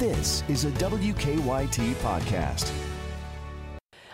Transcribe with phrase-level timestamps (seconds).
[0.00, 2.72] This is a WKYT podcast.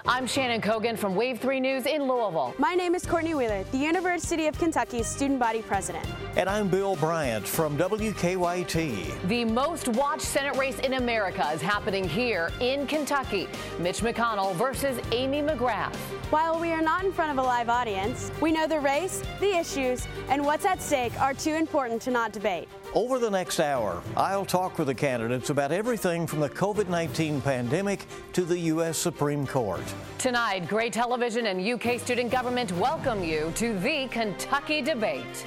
[0.05, 2.57] I'm Shannon Cogan from Wave 3 News in Louisville.
[2.59, 6.04] My name is Courtney Wheeler, the University of Kentucky's student body president.
[6.37, 9.29] And I'm Bill Bryant from WKYT.
[9.29, 13.46] The most watched Senate race in America is happening here in Kentucky.
[13.78, 15.94] Mitch McConnell versus Amy McGrath.
[16.30, 19.56] While we are not in front of a live audience, we know the race, the
[19.56, 22.68] issues, and what's at stake are too important to not debate.
[22.97, 27.42] Over the next hour, I'll talk with the candidates about everything from the COVID 19
[27.42, 28.96] pandemic to the U.S.
[28.96, 29.82] Supreme Court.
[30.16, 35.45] Tonight, Gray Television and UK Student Government welcome you to the Kentucky debate.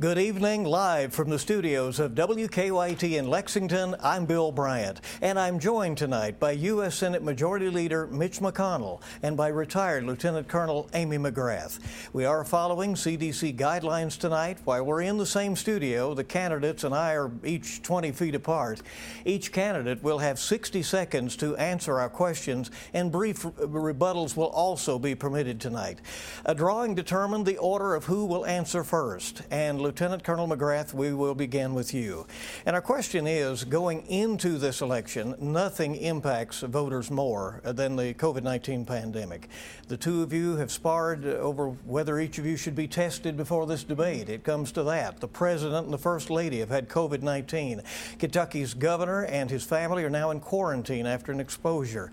[0.00, 3.94] Good evening, live from the studios of WKYT in Lexington.
[4.02, 6.94] I'm Bill Bryant, and I'm joined tonight by U.S.
[6.94, 11.80] Senate Majority Leader Mitch McConnell and by retired Lieutenant Colonel Amy McGrath.
[12.14, 14.56] We are following CDC guidelines tonight.
[14.64, 18.80] While we're in the same studio, the candidates and I are each 20 feet apart.
[19.26, 24.98] Each candidate will have 60 seconds to answer our questions, and brief rebuttals will also
[24.98, 25.98] be permitted tonight.
[26.46, 31.12] A drawing determined the order of who will answer first, and Lieutenant Colonel McGrath, we
[31.12, 32.24] will begin with you.
[32.64, 38.44] And our question is going into this election, nothing impacts voters more than the COVID
[38.44, 39.48] 19 pandemic.
[39.88, 43.66] The two of you have sparred over whether each of you should be tested before
[43.66, 44.28] this debate.
[44.28, 45.18] It comes to that.
[45.18, 47.82] The President and the First Lady have had COVID 19.
[48.20, 52.12] Kentucky's governor and his family are now in quarantine after an exposure.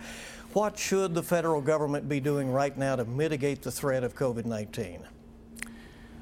[0.54, 4.46] What should the federal government be doing right now to mitigate the threat of COVID
[4.46, 5.06] 19?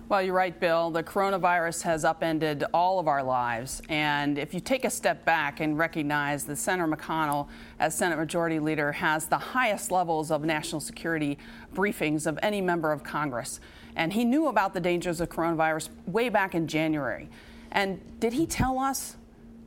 [0.08, 0.92] Well, you're right, Bill.
[0.92, 3.82] The coronavirus has upended all of our lives.
[3.90, 7.48] And if you take a step back and recognize that Senator McConnell,
[7.80, 11.40] as Senate Majority Leader, has the highest levels of national security
[11.74, 13.60] briefings of any member of Congress.
[13.96, 17.28] And he knew about the dangers of coronavirus way back in January.
[17.72, 19.16] And did he tell us?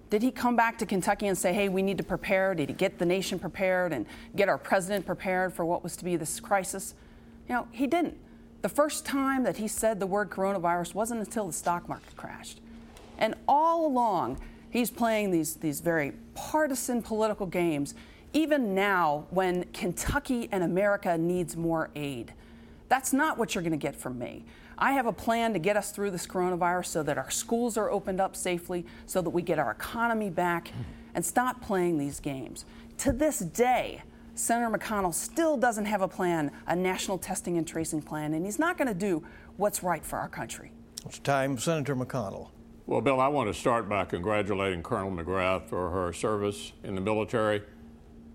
[0.09, 2.55] Did he come back to Kentucky and say, hey, we need to prepare?
[2.55, 6.05] Did he get the nation prepared and get our president prepared for what was to
[6.05, 6.95] be this crisis?
[7.49, 8.17] You know, he didn't.
[8.61, 12.61] The first time that he said the word coronavirus wasn't until the stock market crashed.
[13.19, 14.39] And all along,
[14.71, 17.95] he's playing these, these very partisan political games,
[18.33, 22.35] even now when Kentucky and America needs more aid.
[22.89, 24.45] That's not what you're going to get from me.
[24.77, 27.91] I have a plan to get us through this coronavirus so that our schools are
[27.91, 30.73] opened up safely, so that we get our economy back,
[31.15, 32.65] and stop playing these games.
[32.99, 34.03] To this day,
[34.39, 38.59] Senator McConnell still doesn't have a plan, a national testing and tracing plan, and he's
[38.59, 39.25] not going to do
[39.57, 40.71] what's right for our country.
[41.05, 42.51] It's time, Senator McConnell.
[42.87, 47.01] Well, Bill, I want to start by congratulating Colonel McGrath for her service in the
[47.01, 47.63] military.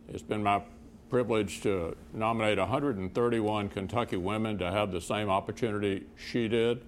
[0.10, 0.62] It's been my
[1.10, 6.82] privilege to nominate 131 Kentucky women to have the same opportunity she did.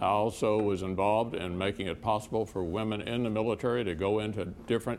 [0.00, 4.18] I also was involved in making it possible for women in the military to go
[4.18, 4.98] into different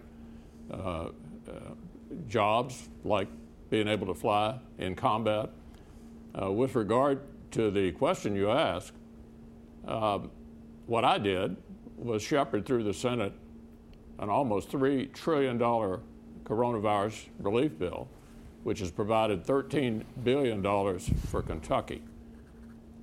[0.72, 1.10] uh, uh,
[2.28, 3.28] jobs like
[3.72, 5.50] being able to fly in combat.
[6.40, 7.22] Uh, with regard
[7.52, 8.94] to the question you asked,
[9.88, 10.20] uh,
[10.86, 11.56] what I did
[11.98, 13.34] was shepherd through the Senate
[14.20, 18.08] an almost $3 trillion coronavirus relief bill,
[18.64, 20.62] which has provided $13 billion
[21.28, 22.04] for Kentucky,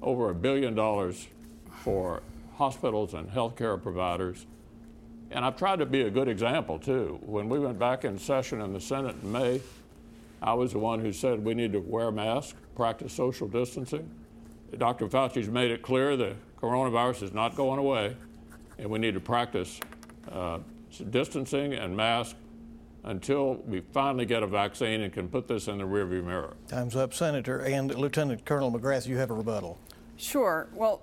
[0.00, 1.26] over a billion dollars
[1.82, 2.22] for
[2.54, 4.46] hospitals and healthcare providers.
[5.30, 7.18] And I've tried to be a good example, too.
[7.22, 9.60] When we went back in session in the Senate in May,
[10.42, 14.08] I was the one who said we need to wear masks, practice social distancing.
[14.76, 15.08] Dr.
[15.08, 18.16] Fauci's made it clear the coronavirus is not going away,
[18.78, 19.80] and we need to practice
[20.30, 20.58] uh,
[21.10, 22.38] distancing and masks
[23.04, 26.54] until we finally get a vaccine and can put this in the rearview mirror.
[26.68, 27.60] Time's up, Senator.
[27.60, 29.78] And Lieutenant Colonel McGrath, you have a rebuttal.
[30.16, 30.68] Sure.
[30.74, 31.02] Well,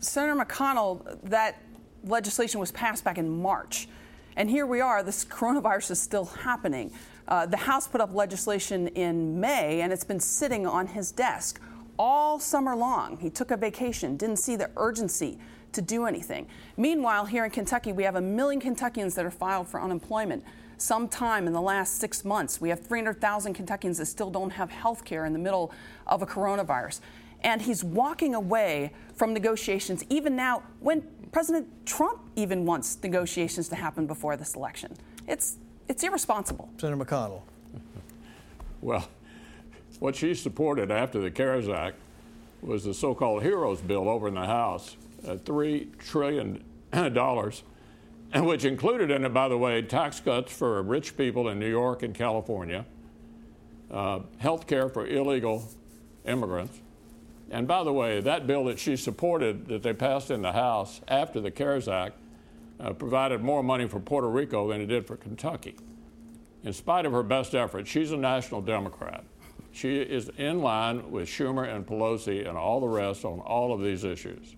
[0.00, 1.62] Senator McConnell, that
[2.04, 3.88] legislation was passed back in March.
[4.36, 6.92] And here we are, this coronavirus is still happening.
[7.28, 11.60] Uh, the House put up legislation in May, and it's been sitting on his desk
[11.98, 13.16] all summer long.
[13.16, 15.38] He took a vacation, didn't see the urgency
[15.72, 16.46] to do anything.
[16.76, 20.44] Meanwhile, here in Kentucky, we have a million Kentuckians that are filed for unemployment.
[20.78, 25.04] Sometime in the last six months, we have 300,000 Kentuckians that still don't have health
[25.04, 25.72] care in the middle
[26.06, 27.00] of a coronavirus.
[27.42, 31.02] And he's walking away from negotiations, even now, when
[31.32, 34.94] President Trump even wants negotiations to happen before this election.
[35.26, 35.58] It's
[35.88, 36.68] it's irresponsible.
[36.78, 37.42] Senator McConnell.
[38.80, 39.08] Well,
[39.98, 41.96] what she supported after the CARES Act
[42.62, 44.96] was the so called HEROES bill over in the House,
[45.26, 46.62] uh, $3 trillion,
[48.34, 52.02] which included in it, by the way, tax cuts for rich people in New York
[52.02, 52.84] and California,
[53.90, 55.68] uh, health care for illegal
[56.26, 56.78] immigrants.
[57.50, 61.00] And by the way, that bill that she supported that they passed in the House
[61.06, 62.16] after the CARES Act
[62.80, 65.76] uh, provided more money for Puerto Rico than it did for Kentucky.
[66.64, 69.24] In spite of her best efforts, she's a national Democrat.
[69.72, 73.82] She is in line with Schumer and Pelosi and all the rest on all of
[73.82, 74.56] these issues.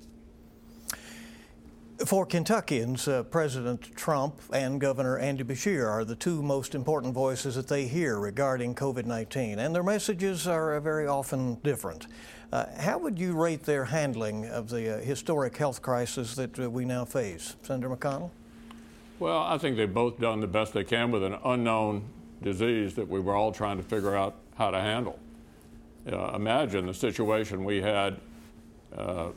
[2.06, 7.56] For Kentuckians, uh, President Trump and Governor Andy Beshear are the two most important voices
[7.56, 12.06] that they hear regarding COVID 19, and their messages are uh, very often different.
[12.50, 16.71] Uh, how would you rate their handling of the uh, historic health crisis that uh,
[16.71, 17.56] we now face?
[17.62, 18.31] Senator McConnell?
[19.19, 22.05] Well, I think they've both done the best they can with an unknown
[22.43, 25.19] disease that we were all trying to figure out how to handle.
[26.11, 28.19] Uh, imagine the situation we had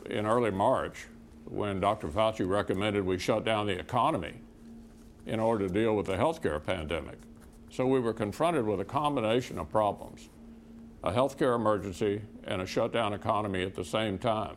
[0.09, 1.07] in early March
[1.45, 2.07] when Dr.
[2.07, 4.35] Fauci recommended we shut down the economy
[5.25, 7.17] in order to deal with the healthcare pandemic.
[7.69, 10.29] So we were confronted with a combination of problems
[11.03, 14.55] a healthcare emergency and a shutdown economy at the same time.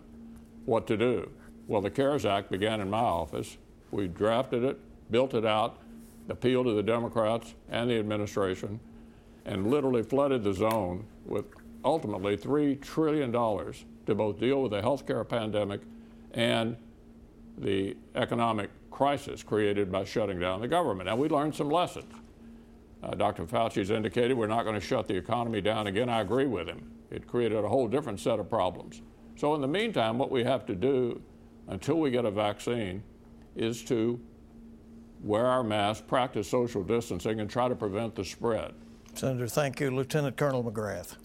[0.66, 1.30] What to do?
[1.66, 3.56] Well, the CARES Act began in my office.
[3.90, 4.78] We drafted it,
[5.10, 5.78] built it out,
[6.28, 8.80] appealed to the Democrats and the administration,
[9.44, 11.46] and literally flooded the zone with
[11.84, 15.80] ultimately $3 trillion to both deal with the healthcare pandemic
[16.32, 16.76] and
[17.58, 21.08] the economic crisis created by shutting down the government.
[21.08, 22.12] And we learned some lessons.
[23.04, 23.46] Uh, Dr.
[23.46, 26.08] has indicated we're not going to shut the economy down again.
[26.08, 26.90] I agree with him.
[27.10, 29.02] It created a whole different set of problems.
[29.36, 31.20] So, in the meantime, what we have to do
[31.68, 33.02] until we get a vaccine
[33.56, 34.18] is to
[35.22, 38.72] wear our masks, practice social distancing, and try to prevent the spread.
[39.14, 39.90] Senator, thank you.
[39.90, 41.16] Lieutenant Colonel McGrath.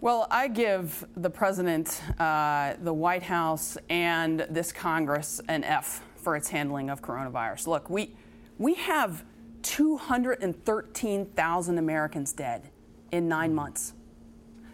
[0.00, 6.36] Well, I give the president, uh, the White House, and this Congress an F for
[6.36, 7.66] its handling of coronavirus.
[7.66, 8.14] Look, we,
[8.58, 9.24] we have
[9.62, 12.70] 213,000 Americans dead
[13.10, 13.94] in nine months.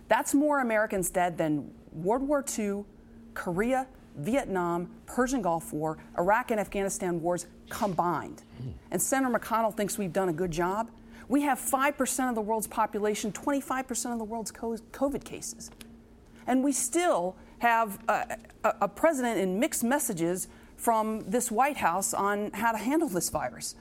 [0.09, 2.85] That's more Americans dead than World War II,
[3.35, 3.87] Korea,
[4.17, 8.43] Vietnam, Persian Gulf War, Iraq and Afghanistan wars combined.
[8.91, 10.91] And Senator McConnell thinks we've done a good job.
[11.29, 15.71] We have 5% of the world's population, 25% of the world's COVID cases.
[16.47, 22.15] And we still have a, a, a, president in mixed messages from this White House
[22.15, 23.75] on how to handle this virus.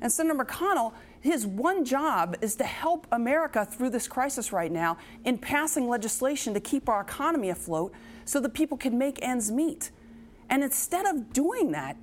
[0.00, 4.98] And Senator McConnell, his one job is to help America through this crisis right now
[5.24, 7.92] in passing legislation to keep our economy afloat
[8.24, 9.90] so that people can make ends meet.
[10.48, 11.96] And instead of doing that,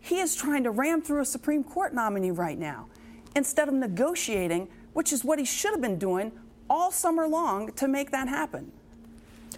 [0.00, 2.86] he is trying to ram through a Supreme Court nominee right now
[3.34, 6.32] instead of negotiating, which is what he should have been doing
[6.70, 8.72] all summer long to make that happen.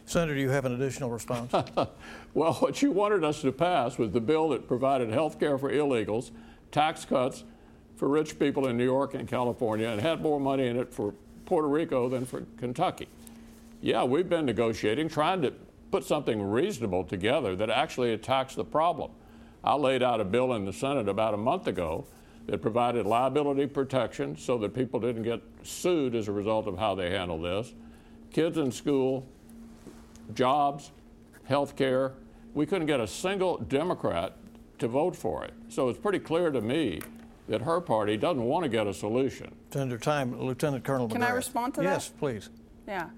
[0.05, 1.53] Senator, do you have an additional response?
[2.35, 5.71] well, what you wanted us to pass was the bill that provided health care for
[5.71, 6.31] illegals,
[6.73, 7.45] tax cuts
[7.99, 11.13] for rich people in New York and California, and had more money in it for
[11.47, 13.09] Puerto Rico than for Kentucky.
[13.81, 15.53] Yeah, we've been negotiating, trying to
[15.91, 19.11] put something reasonable together that actually attacks the problem.
[19.65, 22.07] I laid out a bill in the Senate about a month ago
[22.47, 26.95] that provided liability protection so that people didn't get sued as a result of how
[26.95, 27.75] they handle this.
[28.33, 29.27] Kids in school,
[30.35, 30.93] jobs,
[31.45, 32.13] health care.
[32.55, 34.37] We couldn't get a single Democrat
[34.79, 35.53] to vote for it.
[35.69, 37.01] So it's pretty clear to me
[37.49, 39.55] that her party doesn't want to get a solution.
[39.71, 41.27] Senator Time, Lieutenant Colonel Can McGrath.
[41.27, 41.87] I respond to that?
[41.87, 42.51] Yes, please.
[42.87, 43.09] Yeah.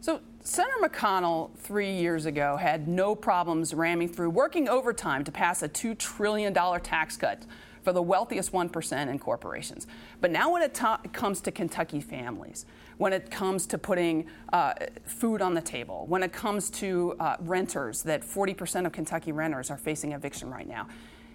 [0.00, 5.62] So Senator McConnell three years ago had no problems ramming through working overtime to pass
[5.62, 7.44] a $2 trillion tax cut
[7.82, 9.86] for the wealthiest 1% in corporations.
[10.20, 12.66] But now, when it ta- comes to Kentucky families,
[12.98, 14.74] when it comes to putting uh,
[15.04, 19.70] food on the table, when it comes to uh, renters, that 40% of Kentucky renters
[19.70, 20.88] are facing eviction right now,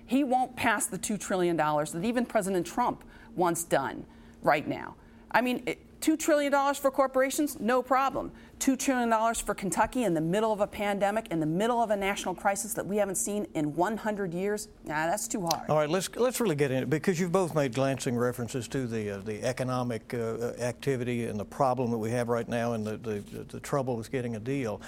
[0.06, 3.04] he won't pass the $2 trillion that even President Trump
[3.36, 4.06] wants done
[4.42, 4.96] right now.
[5.32, 5.66] I mean,
[6.02, 8.32] $2 trillion for corporations, no problem.
[8.66, 11.96] $2 trillion for Kentucky in the middle of a pandemic, in the middle of a
[11.96, 15.70] national crisis that we haven't seen in 100 years, nah, that's too hard.
[15.70, 18.88] All right, let's, let's really get in it because you've both made glancing references to
[18.88, 22.74] the, uh, the economic uh, uh activity and the problem that we have right now
[22.74, 24.82] and the, the, the trouble with getting a deal.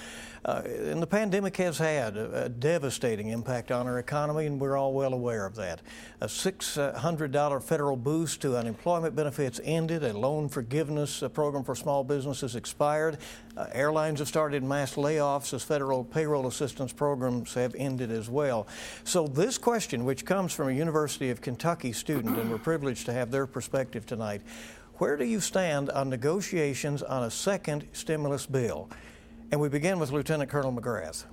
[0.43, 4.77] Uh, and the pandemic has had a, a, devastating impact on our economy, and we're
[4.77, 5.81] all well aware of that.
[6.21, 12.55] A $600 federal boost to unemployment benefits ended, a loan forgiveness program for small businesses
[12.55, 13.19] expired.
[13.57, 18.67] Uh, airlines have started mass layoffs as federal payroll assistance programs have ended as well.
[19.03, 23.13] So, this question, which comes from a University of Kentucky student, and we're privileged to
[23.13, 24.43] have their perspective tonight
[24.97, 28.89] where do you stand on negotiations on a second stimulus bill?
[29.51, 31.25] And we begin with Lieutenant Colonel McGrath.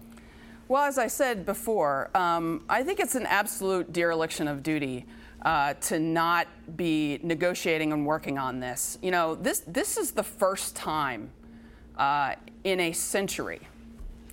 [0.68, 5.06] Well, as I said before, um, I think it's an absolute dereliction of duty
[5.42, 8.98] uh, to not be negotiating and working on this.
[9.00, 11.30] You know, this this is the first time
[11.98, 12.34] uh,
[12.64, 13.60] in a century,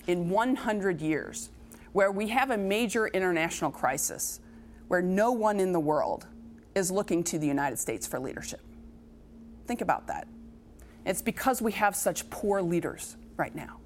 [0.08, 1.50] in 100 years,
[1.94, 4.40] where we have a major international crisis,
[4.88, 6.26] where no one in the world
[6.76, 8.62] is looking to the United States for leadership.
[9.68, 10.28] Think about that.
[11.06, 13.78] It's because we have such poor leaders right now.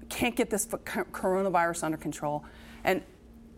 [0.00, 2.44] We can't get this coronavirus under control.
[2.84, 3.02] And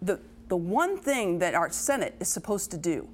[0.00, 3.09] the, the one thing that our Senate is supposed to do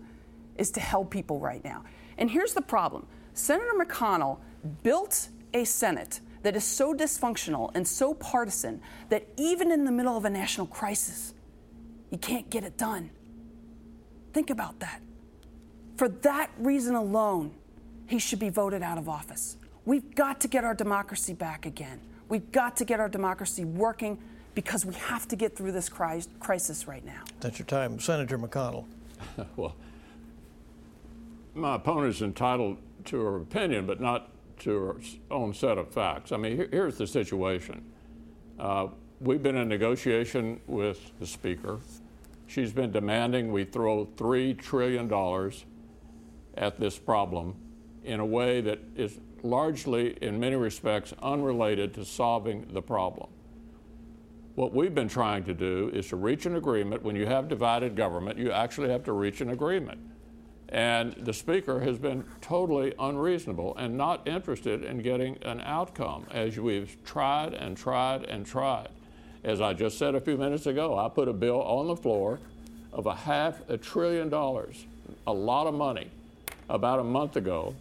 [0.57, 1.85] is to help people right now.
[2.16, 4.38] And here's the problem Senator McConnell
[4.83, 10.16] built a Senate that is so dysfunctional and so partisan that even in the middle
[10.16, 11.35] of a national crisis,
[12.11, 13.11] you can't get it done.
[14.33, 15.02] Think about that.
[15.97, 17.52] For that reason alone,
[18.07, 19.57] he should be voted out of office.
[19.85, 22.00] We've got to get our democracy back again.
[22.28, 24.18] We've got to get our democracy working
[24.54, 27.23] because we have to get through this crisis right now.
[27.40, 27.99] That's your time.
[27.99, 28.85] Senator McConnell.
[29.57, 29.75] well,
[31.54, 34.30] my opponent is entitled to her opinion, but not
[34.61, 34.97] to her
[35.31, 36.33] own set of facts.
[36.33, 37.85] I mean, here's the situation.
[38.59, 38.88] Uh,
[39.21, 41.79] we've been in negotiation with the Speaker.
[42.47, 45.12] She's been demanding we throw $3 trillion
[46.57, 47.55] at this problem
[48.05, 53.29] in a way that is largely, in many respects, unrelated to solving the problem.
[54.55, 57.03] What we've been trying to do is to reach an agreement.
[57.03, 60.00] When you have divided government, you actually have to reach an agreement.
[60.68, 66.58] And the Speaker has been totally unreasonable and not interested in getting an outcome as
[66.58, 68.88] we've tried and tried and tried.
[69.44, 72.38] As I just said a few minutes ago, I put a bill on the floor
[72.92, 74.84] of a half a trillion dollars,
[75.26, 76.10] a lot of money,
[76.68, 77.75] about a month ago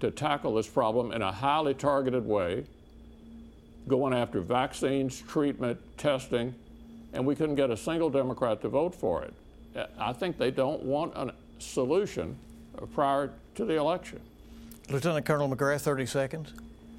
[0.00, 2.64] to tackle this problem in a highly targeted way,
[3.88, 6.54] going after vaccines, treatment, testing,
[7.12, 9.34] and we couldn't get a single Democrat to vote for it.
[9.98, 12.36] I think they don't want a solution
[12.76, 14.20] uh, prior to the election.
[14.88, 16.52] Lieutenant Colonel McGrath, 30 seconds.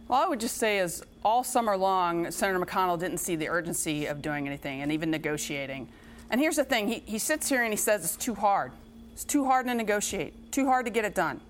[0.07, 4.05] Well, I would just say is all summer long, Senator McConnell didn't see the urgency
[4.05, 5.89] of doing anything and even negotiating.
[6.29, 8.71] And here's the thing he, he sits here and he says it's too hard.
[9.13, 11.41] It's too hard to negotiate, too hard to get it done.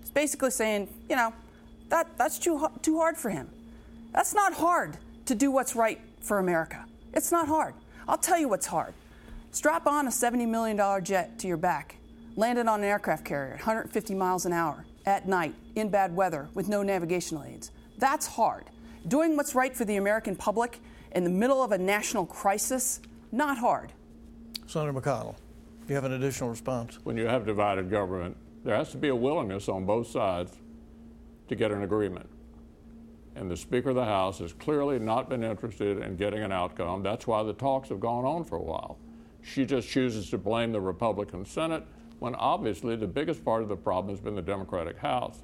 [0.00, 1.32] It's basically saying, you know,
[1.88, 3.48] that, that's too, too hard for him.
[4.12, 6.84] That's not hard to do what's right for America.
[7.12, 7.74] It's not hard.
[8.06, 8.94] I'll tell you what's hard.
[9.52, 11.96] Strap on a $70 million jet to your back,
[12.36, 16.14] land it on an aircraft carrier at 150 miles an hour at night in bad
[16.14, 17.70] weather with no navigational aids.
[17.98, 18.64] That's hard.
[19.08, 20.80] Doing what's right for the American public
[21.12, 23.00] in the middle of a national crisis,
[23.32, 23.92] not hard.
[24.66, 26.98] Senator McConnell, do you have an additional response?
[27.04, 30.52] When you have divided government, there has to be a willingness on both sides
[31.48, 32.28] to get an agreement.
[33.34, 37.02] And the Speaker of the House has clearly not been interested in getting an outcome.
[37.02, 38.98] That's why the talks have gone on for a while.
[39.42, 41.84] She just chooses to blame the Republican Senate
[42.22, 45.42] when obviously the biggest part of the problem has been the Democratic House.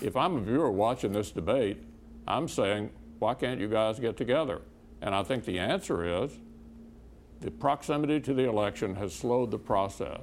[0.00, 1.82] If I'm a viewer watching this debate,
[2.28, 4.62] I'm saying, why can't you guys get together?
[5.02, 6.30] And I think the answer is
[7.40, 10.20] the proximity to the election has slowed the process.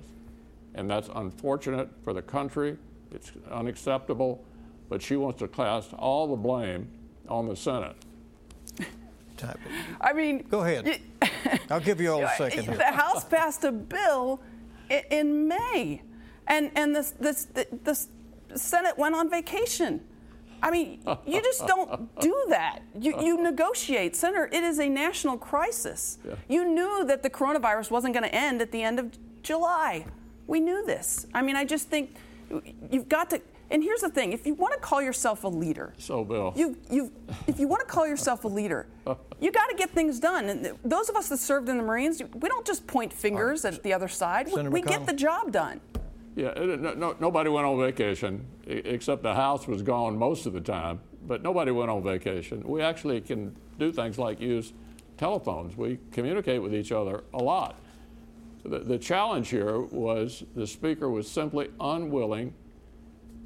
[0.74, 2.78] And that's unfortunate for the country.
[3.12, 4.42] It's unacceptable.
[4.88, 6.88] But she wants to cast all the blame
[7.28, 7.98] on the Senate.
[10.00, 11.02] I mean, go ahead.
[11.70, 12.68] I'll give you all a second.
[12.78, 14.40] The House passed a bill
[15.10, 16.02] in May,
[16.48, 17.48] and and this this
[17.84, 17.96] the
[18.56, 20.02] Senate went on vacation.
[20.62, 22.80] I mean, you just don't do that.
[22.98, 24.16] You, you negotiate.
[24.16, 26.20] Senator, it is a national crisis.
[26.26, 26.36] Yeah.
[26.48, 29.12] You knew that the coronavirus wasn't going to end at the end of
[29.44, 30.06] July.
[30.48, 31.28] We knew this.
[31.34, 32.16] I mean, I just think
[32.90, 33.42] you've got to.
[33.70, 36.78] And here's the thing: if you want to call yourself a leader, so Bill, you
[36.90, 37.12] you
[37.48, 38.88] if you want to call yourself a leader,
[39.40, 40.50] you got to get things done.
[40.50, 43.74] And those of us that served in the Marines, we don't just point fingers right.
[43.74, 44.50] at the other side.
[44.50, 45.82] Senator we, we get the job done.
[46.36, 50.62] Yeah, no, no, nobody went on vacation except the house was gone most of the
[50.62, 51.00] time.
[51.26, 52.64] But nobody went on vacation.
[52.66, 54.74] We actually can do things like use
[55.18, 55.78] telephones.
[55.78, 57.80] We communicate with each other a lot.
[58.66, 62.54] The, the challenge here was the speaker was simply unwilling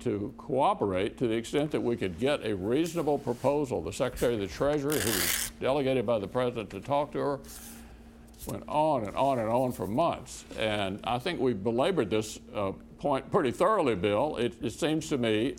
[0.02, 3.82] to cooperate to the extent that we could get a reasonable proposal.
[3.82, 7.40] The Secretary of the Treasury, who was delegated by the President to talk to her,
[8.46, 10.46] went on and on and on for months.
[10.58, 14.38] And I think we belabored this uh, point pretty thoroughly, Bill.
[14.38, 15.56] It, it, seems to me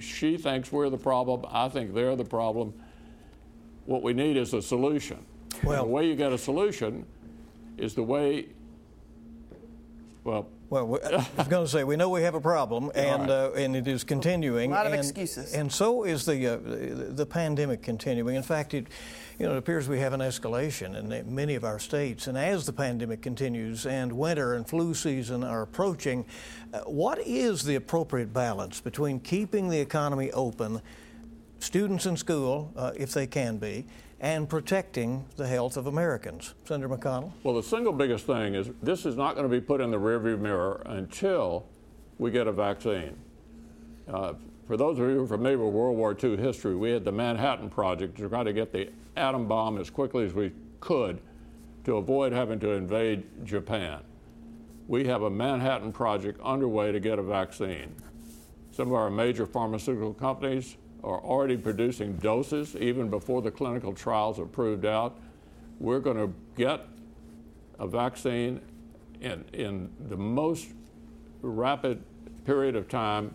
[0.00, 1.44] she thinks we're the problem.
[1.50, 2.72] I think they're the problem.
[3.84, 5.18] What we need is a solution.
[5.62, 7.04] Well, the way you get a solution
[7.76, 8.46] is the way,
[10.24, 13.30] well, well, I was going to say we know we have a problem, and right.
[13.30, 14.70] uh, and it is continuing.
[14.70, 15.52] A lot of and, excuses.
[15.52, 16.58] And so is the uh,
[17.14, 18.36] the pandemic continuing.
[18.36, 18.86] In fact, it
[19.38, 22.26] you know it appears we have an escalation in many of our states.
[22.28, 26.24] And as the pandemic continues and winter and flu season are approaching,
[26.72, 30.80] uh, what is the appropriate balance between keeping the economy open,
[31.58, 33.86] students in school uh, if they can be,
[34.22, 36.54] and protecting the health of Americans.
[36.64, 37.32] Senator McConnell?
[37.42, 39.98] Well, the single biggest thing is this is not going to be put in the
[39.98, 41.66] rearview mirror until
[42.18, 43.16] we get a vaccine.
[44.08, 44.34] Uh,
[44.68, 47.10] for those of you who are familiar with World War II history, we had the
[47.10, 51.20] Manhattan Project to try to get the atom bomb as quickly as we could
[51.84, 54.00] to avoid having to invade Japan.
[54.86, 57.92] We have a Manhattan Project underway to get a vaccine.
[58.70, 64.38] Some of our major pharmaceutical companies are already producing doses even before the clinical trials
[64.38, 65.18] are proved out.
[65.80, 66.86] We're going to get
[67.78, 68.60] a vaccine
[69.20, 70.68] in, in the most
[71.42, 72.02] rapid
[72.44, 73.34] period of time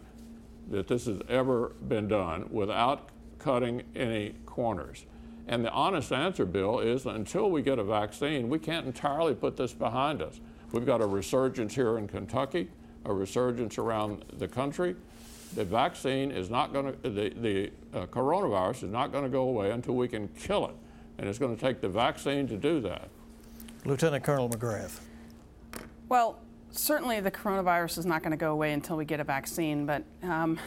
[0.69, 3.09] that this has ever been done without
[3.39, 5.05] cutting any corners.
[5.47, 9.55] And the honest answer, Bill, is until we get a vaccine, we can't entirely put
[9.55, 10.39] this behind us.
[10.73, 12.69] We've got a resurgence here in Kentucky,
[13.05, 14.95] a resurgence around the country.
[15.55, 19.43] The vaccine is not going to, the, the uh, coronavirus is not going to go
[19.43, 20.75] away until we can kill it.
[21.17, 23.09] And it's going to take the vaccine to do that.
[23.85, 24.99] Lieutenant Colonel McGrath.
[26.09, 26.39] Well,
[26.71, 30.03] certainly the coronavirus is not going to go away until we get a vaccine, but
[30.23, 30.59] um,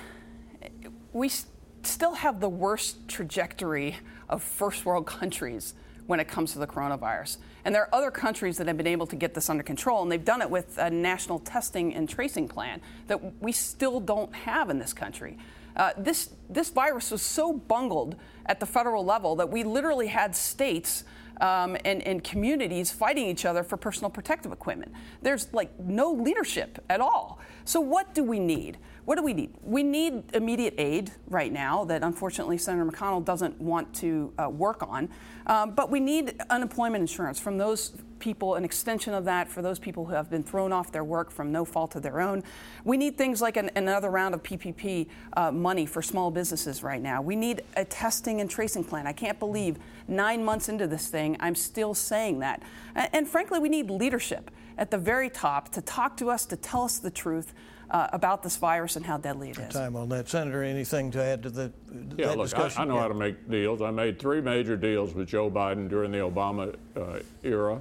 [1.12, 3.96] we st- still have the worst trajectory
[4.28, 5.74] of first world countries
[6.10, 7.36] when it comes to the coronavirus.
[7.64, 10.10] And there are other countries that have been able to get this under control, and
[10.10, 14.70] they've done it with a national testing and tracing plan that we still don't have
[14.70, 15.38] in this country.
[15.76, 20.34] Uh, this, this virus was so bungled at the federal level that we literally had
[20.34, 21.04] states
[21.40, 24.92] um, and, and communities fighting each other for personal protective equipment.
[25.22, 27.40] There's like no leadership at all.
[27.64, 28.78] So, what do we need?
[29.04, 29.54] What do we need?
[29.62, 34.82] We need immediate aid right now that unfortunately Senator McConnell doesn't want to uh, work
[34.82, 35.08] on.
[35.46, 39.78] Um, but we need unemployment insurance from those people, an extension of that for those
[39.78, 42.44] people who have been thrown off their work from no fault of their own.
[42.84, 47.02] We need things like an, another round of PPP uh, money for small businesses right
[47.02, 47.22] now.
[47.22, 49.06] We need a testing and tracing plan.
[49.06, 52.62] I can't believe nine months into this thing, I'm still saying that.
[52.94, 56.56] And, and frankly, we need leadership at the very top to talk to us, to
[56.56, 57.52] tell us the truth.
[57.90, 59.74] Uh, about this virus and how deadly it is.
[59.74, 60.62] Time on that, Senator.
[60.62, 61.72] Anything to add to the
[62.16, 62.28] yeah?
[62.28, 62.78] That look, discussion?
[62.78, 63.00] I, I know yeah.
[63.00, 63.82] how to make deals.
[63.82, 67.80] I made three major deals with Joe Biden during the Obama uh, era.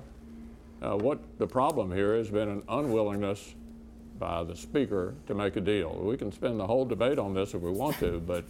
[0.81, 3.55] Uh, what the problem here has been an unwillingness
[4.17, 5.93] by the speaker to make a deal.
[6.01, 8.45] We can spend the whole debate on this if we want to, but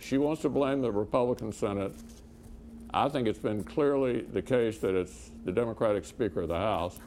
[0.00, 1.92] she wants to blame the Republican Senate.
[2.92, 6.98] I think it's been clearly the case that it's the Democratic Speaker of the House.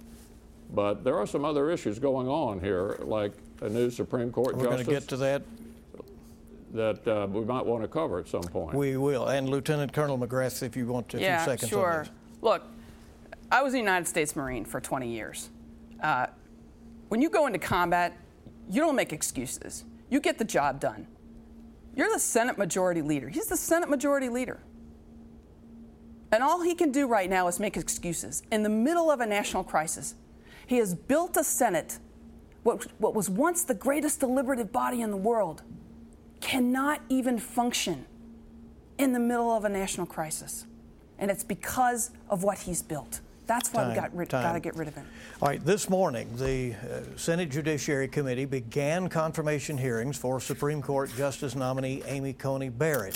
[0.74, 4.65] But there are some other issues going on here, like a new Supreme Court We're
[4.65, 5.41] going to get to that.
[6.74, 8.76] that uh, we might want to cover at some point.
[8.76, 9.28] We will.
[9.28, 11.91] And Lieutenant Colonel McGrath, if you want a yeah, few seconds Yeah, sure.
[11.91, 12.12] on this.
[12.41, 12.63] Look,
[13.52, 15.50] I was a United States Marine for 20 years.
[16.02, 16.28] Uh,
[17.10, 18.18] when you go into combat,
[18.70, 19.84] you don't make excuses.
[20.10, 21.08] You get the job done.
[21.94, 23.28] You're the Senate Majority Leader.
[23.28, 24.62] He's the Senate Majority Leader.
[26.32, 29.26] And all he can do right now is make excuses in the middle of a
[29.26, 30.16] national crisis.
[30.66, 32.00] He has built a Senate,
[32.64, 35.64] what, what was once the greatest deliberative body in the world,
[36.40, 38.06] cannot even function
[38.98, 40.66] in the middle of a national crisis.
[41.20, 43.20] And it's because of what he's built.
[43.47, 45.06] That's why we Time, got, rid- got to get rid of him.
[45.41, 51.12] All right, this morning, the uh, Senate Judiciary Committee began confirmation hearings for Supreme Court
[51.17, 53.15] Justice nominee Amy Coney Barrett.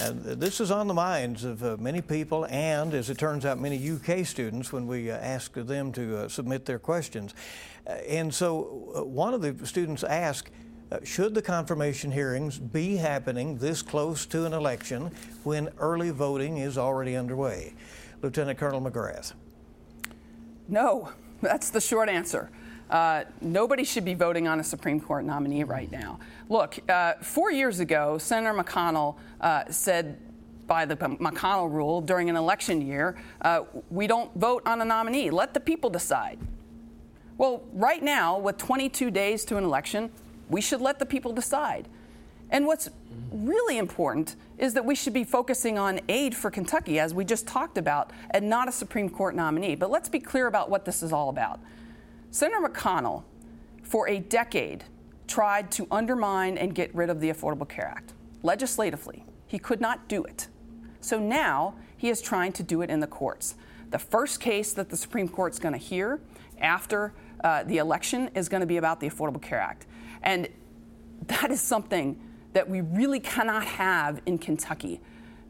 [0.00, 3.60] And this is on the minds of uh, many people and, as it turns out,
[3.60, 7.34] many UK students when we uh, asked them to uh, submit their questions.
[7.86, 10.50] Uh, and so uh, one of the students asked,
[10.90, 15.10] uh, should the confirmation hearings be happening this close to an election
[15.44, 17.74] when early voting is already underway?
[18.22, 19.34] Lieutenant Colonel McGrath.
[20.70, 21.10] No,
[21.42, 22.50] that's the short answer.
[22.88, 26.18] Uh, nobody should be voting on a Supreme Court nominee right now.
[26.48, 30.18] Look, uh, four years ago, Senator McConnell uh, said
[30.66, 35.30] by the McConnell rule during an election year, uh, we don't vote on a nominee.
[35.30, 36.38] Let the people decide.
[37.38, 40.10] Well, right now, with 22 days to an election,
[40.48, 41.88] we should let the people decide.
[42.50, 42.88] And what's
[43.32, 47.46] really important is that we should be focusing on aid for Kentucky, as we just
[47.46, 49.74] talked about, and not a Supreme Court nominee.
[49.76, 51.60] But let's be clear about what this is all about.
[52.30, 53.24] Senator McConnell,
[53.82, 54.84] for a decade,
[55.26, 59.24] tried to undermine and get rid of the Affordable Care Act legislatively.
[59.46, 60.48] He could not do it.
[61.00, 63.54] So now he is trying to do it in the courts.
[63.90, 66.20] The first case that the Supreme Court's going to hear
[66.60, 69.86] after uh, the election is going to be about the Affordable Care Act.
[70.22, 70.48] And
[71.26, 72.18] that is something
[72.52, 75.00] that we really cannot have in Kentucky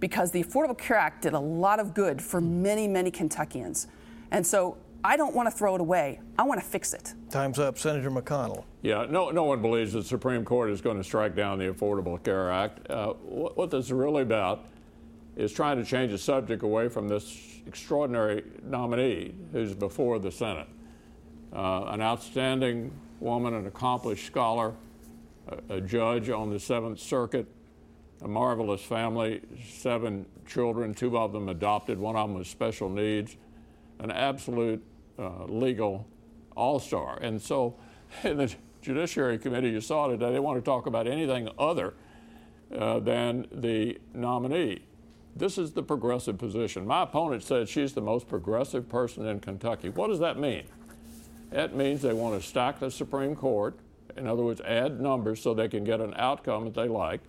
[0.00, 3.86] because the Affordable Care Act did a lot of good for many, many Kentuckians.
[4.30, 6.20] And so I don't want to throw it away.
[6.38, 7.14] I want to fix it.
[7.30, 7.78] Time's up.
[7.78, 8.64] Senator McConnell.
[8.82, 12.22] Yeah, no, no one believes the Supreme Court is going to strike down the Affordable
[12.22, 12.90] Care Act.
[12.90, 14.66] Uh, what, what this is really about
[15.36, 20.68] is trying to change the subject away from this extraordinary nominee who's before the Senate.
[21.52, 24.74] Uh, an outstanding woman, an accomplished scholar,
[25.68, 27.46] a, judge on the Seventh Circuit,
[28.22, 33.36] a marvelous family, seven children, two of them adopted, one of them with special needs,
[33.98, 34.82] an absolute
[35.18, 36.06] uh, legal
[36.56, 37.18] all star.
[37.20, 37.76] And so
[38.24, 41.94] in the Judiciary Committee, you saw today, they want to talk about anything other
[42.76, 44.84] uh, than the nominee.
[45.36, 46.86] This is the progressive position.
[46.86, 49.88] My opponent said she's the most progressive person in Kentucky.
[49.88, 50.64] What does that mean?
[51.52, 53.78] It means they want to stack the Supreme Court,
[54.20, 57.20] in other words, add numbers so they can get an outcome that they like.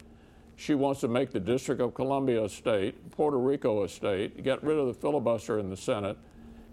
[0.57, 4.63] She wants to make the District of Columbia a state, Puerto Rico a state, get
[4.63, 6.17] rid of the filibuster in the Senate.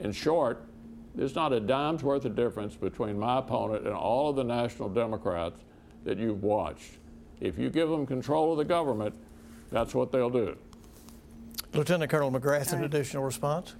[0.01, 0.67] In short,
[1.15, 4.89] there's not a dime's worth of difference between my opponent and all of the national
[4.89, 5.59] Democrats
[6.05, 6.99] that you've watched.
[7.41, 9.15] If you give them control of the government,
[9.71, 10.57] that's what they'll do.
[11.73, 13.75] Lieutenant Colonel McGrath, an additional response?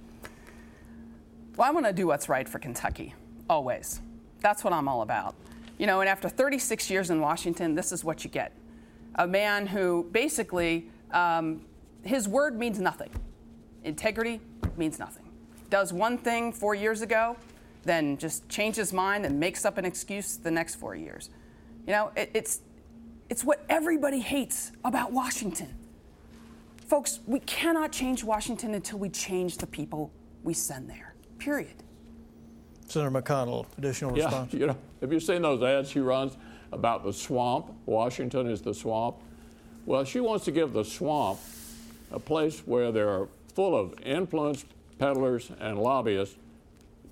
[1.55, 3.13] Well, I want to do what's right for Kentucky,
[3.49, 4.01] always.
[4.41, 5.35] That's what I'm all about.
[5.79, 8.55] You know, and after 36 years in Washington, this is what you get
[9.15, 11.65] a man who basically, um,
[12.03, 13.09] his word means nothing.
[13.83, 14.39] Integrity
[14.77, 15.29] means nothing.
[15.69, 17.35] Does one thing four years ago,
[17.83, 21.31] then just changes mind and makes up an excuse the next four years.
[21.85, 22.61] You know, it, it's,
[23.29, 25.75] it's what everybody hates about Washington.
[26.85, 30.11] Folks, we cannot change Washington until we change the people
[30.43, 31.83] we send there, period.
[32.91, 34.53] Senator McConnell, additional response?
[34.53, 36.37] Yeah, you know, have you seen those ads she runs
[36.71, 37.71] about the swamp?
[37.85, 39.17] Washington is the swamp.
[39.85, 41.39] Well, she wants to give the swamp
[42.11, 44.65] a place where they're full of influence
[44.97, 46.35] peddlers and lobbyists,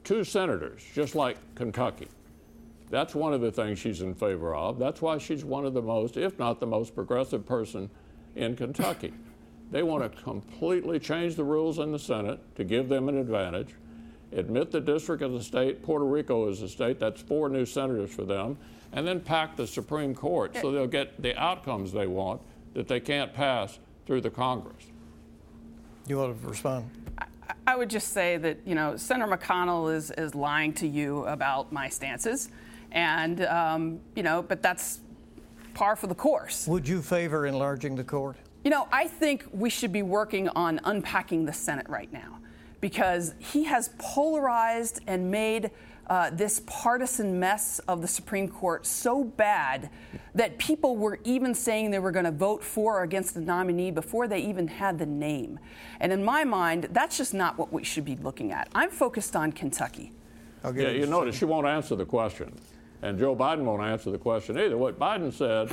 [0.04, 2.08] two senators, just like Kentucky.
[2.90, 4.80] That's one of the things she's in favor of.
[4.80, 7.90] That's why she's one of the most, if not the most progressive person
[8.36, 9.14] in Kentucky.
[9.72, 13.76] They want to completely change the rules in the Senate to give them an advantage,
[14.32, 18.12] admit the district as a state, Puerto Rico as a state, that's four new senators
[18.12, 18.58] for them,
[18.92, 22.42] and then pack the Supreme Court so they'll get the outcomes they want
[22.74, 24.86] that they can't pass through the Congress.
[26.08, 26.90] You want to respond?
[27.66, 31.72] I would just say that, you know, Senator McConnell is, is lying to you about
[31.72, 32.50] my stances.
[32.92, 35.02] And, um, you know, but that's
[35.74, 36.66] par for the course.
[36.68, 38.38] Would you favor enlarging the court?
[38.64, 42.37] You know, I think we should be working on unpacking the Senate right now
[42.82, 45.72] because he has polarized and made
[46.10, 49.90] uh, this partisan mess of the Supreme Court so bad
[50.36, 53.92] that people were even saying they were going to vote for or against the nominee
[53.92, 55.60] before they even had the name.
[56.00, 58.70] And in my mind, that's just not what we should be looking at.
[58.74, 60.14] I'm focused on Kentucky.
[60.64, 62.54] Yeah, you notice she won't answer the question.
[63.02, 64.78] And Joe Biden won't answer the question either.
[64.78, 65.70] What Biden said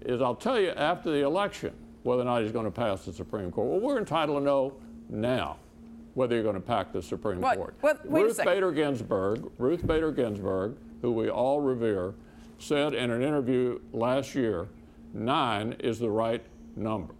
[0.00, 1.72] is, I'll tell you after the election
[2.04, 3.68] whether or not he's going to pass the Supreme Court.
[3.68, 4.74] Well, we're entitled to know
[5.08, 5.58] now
[6.14, 7.56] whether you're going to pack the Supreme what?
[7.56, 7.74] Court.
[7.80, 8.10] What?
[8.10, 12.14] Ruth Bader Ginsburg, Ruth Bader Ginsburg, who we all revere,
[12.58, 14.68] said in an interview last year,
[15.12, 16.42] nine is the right
[16.76, 17.14] number.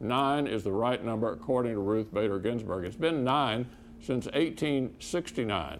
[0.00, 2.84] Nine is the right number according to Ruth Bader Ginsburg.
[2.84, 3.66] It's been nine
[4.00, 5.78] since 1869.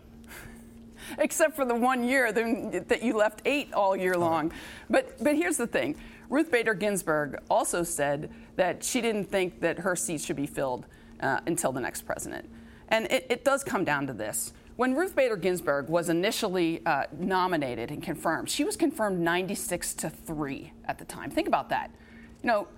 [1.18, 4.52] Except for the one year that you left eight all year long.
[4.88, 5.96] But, but here's the thing
[6.28, 10.86] Ruth Bader Ginsburg also said that she didn't think that her seat should be filled
[11.20, 12.48] uh, until the next president.
[12.90, 14.52] And it, it, does come down to this.
[14.76, 20.10] When Ruth Bader Ginsburg was initially uh, nominated and confirmed, she was confirmed 96 to
[20.10, 21.30] 3 at the time.
[21.30, 21.90] Think about that.
[22.42, 22.68] You know,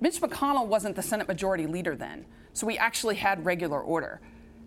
[0.00, 4.20] Mitch McConnell wasn't the Senate Majority Leader then, so we actually had regular order.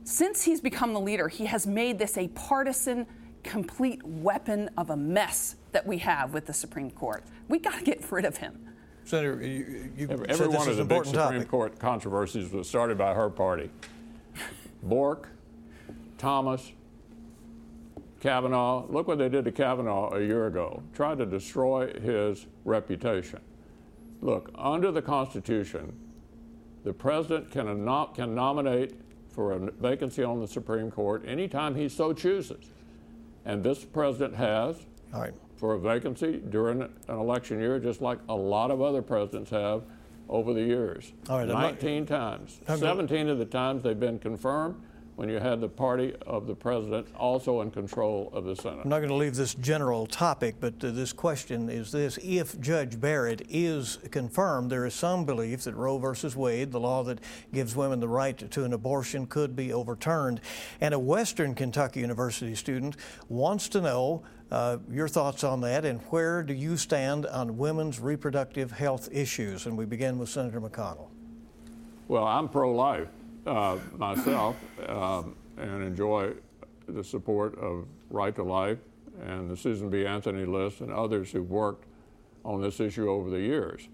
[0.04, 3.08] Since he's become the leader, he has made this a partisan,
[3.44, 7.24] complete weapon of a mess that we have with the Supreme Court.
[7.50, 8.70] We got to get rid of him.
[9.04, 11.48] Senator, you, you every, every one of the big Supreme topic.
[11.50, 13.70] Court controversies was started by her party.
[14.84, 15.30] Bork,
[16.18, 16.72] Thomas,
[18.20, 18.86] Kavanaugh.
[18.90, 20.82] Look what they did to Kavanaugh a year ago.
[20.94, 23.40] Tried to destroy his reputation.
[24.22, 25.96] Look, under the Constitution,
[26.84, 28.96] the president can, nom- can nominate
[29.30, 32.72] for a vacancy on the Supreme Court anytime he so chooses.
[33.46, 34.86] And this president has.
[35.14, 39.50] Right for a vacancy during an election year, just like a lot of other presidents
[39.50, 39.84] have
[40.30, 41.14] over the years.
[41.30, 42.60] All right, 19 not, times.
[42.68, 44.76] 17 of the times they've been confirmed
[45.18, 48.82] when you had the party of the president also in control of the Senate.
[48.84, 52.20] I'm not going to leave this general topic, but uh, this question is this.
[52.22, 56.28] If Judge Barrett is confirmed, there is some belief that Roe v.
[56.36, 57.20] Wade, the law that
[57.52, 60.40] gives women the right to an abortion, could be overturned.
[60.80, 62.96] And a Western Kentucky University student
[63.28, 68.00] wants to know uh, your thoughts on that, and where do you stand on women's
[68.00, 69.66] reproductive health issues?
[69.66, 71.10] And we begin with Senator McConnell.
[72.08, 73.10] Well, I'm pro life
[73.46, 74.56] uh, myself
[74.88, 76.34] um, and enjoy
[76.88, 78.80] the support of Right to Life
[79.22, 80.06] and the Susan B.
[80.06, 81.86] Anthony list and others who've worked
[82.46, 83.90] on this issue over the years.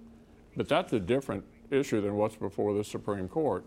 [0.55, 3.65] But that's a different issue than what's before the Supreme Court.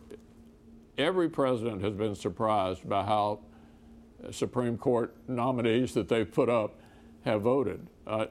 [0.96, 3.40] Every president has been surprised by how
[4.30, 6.80] Supreme Court nominees that they've put up
[7.24, 7.86] have voted.
[8.06, 8.26] Uh,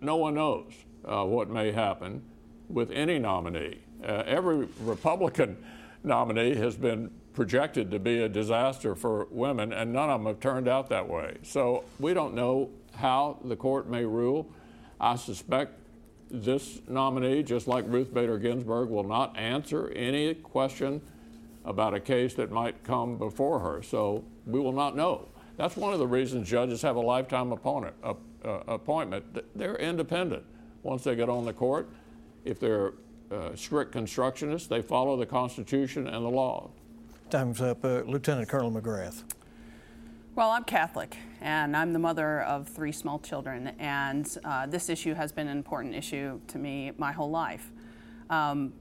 [0.00, 0.72] no one knows
[1.04, 2.22] uh, what may happen
[2.68, 3.80] with any nominee.
[4.02, 5.56] Uh, every Republican
[6.02, 10.40] nominee has been projected to be a disaster for women, and none of them have
[10.40, 11.36] turned out that way.
[11.42, 14.50] So we don't know how the court may rule.
[15.00, 15.78] I suspect
[16.30, 21.00] this nominee, just like Ruth Bader Ginsburg, will not answer any question
[21.64, 23.82] about a case that might come before her.
[23.82, 25.28] So we will not know.
[25.56, 29.24] That's one of the reasons judges have a lifetime opponent, uh, uh, appointment.
[29.54, 30.44] They're independent
[30.82, 31.90] once they get on the court.
[32.44, 32.94] If they're
[33.30, 36.70] uh, strict constructionists, they follow the Constitution and the law.
[37.28, 37.84] Time's up.
[37.84, 39.24] Uh, Lieutenant Colonel McGrath.
[40.34, 45.12] Well, I'm Catholic, and I'm the mother of three small children, and uh, this issue
[45.12, 47.70] has been an important issue to me my whole life.
[48.30, 48.72] Um,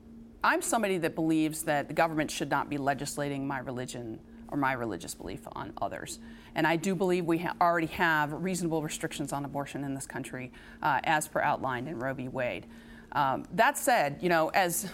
[0.43, 4.19] I'm somebody that believes that the government should not be legislating my religion
[4.51, 6.19] or my religious belief on others.
[6.55, 10.51] And I do believe we ha- already have reasonable restrictions on abortion in this country,
[10.81, 12.27] uh, as per outlined in Roe v.
[12.27, 12.65] Wade.
[13.11, 14.89] Um, that said, you know, as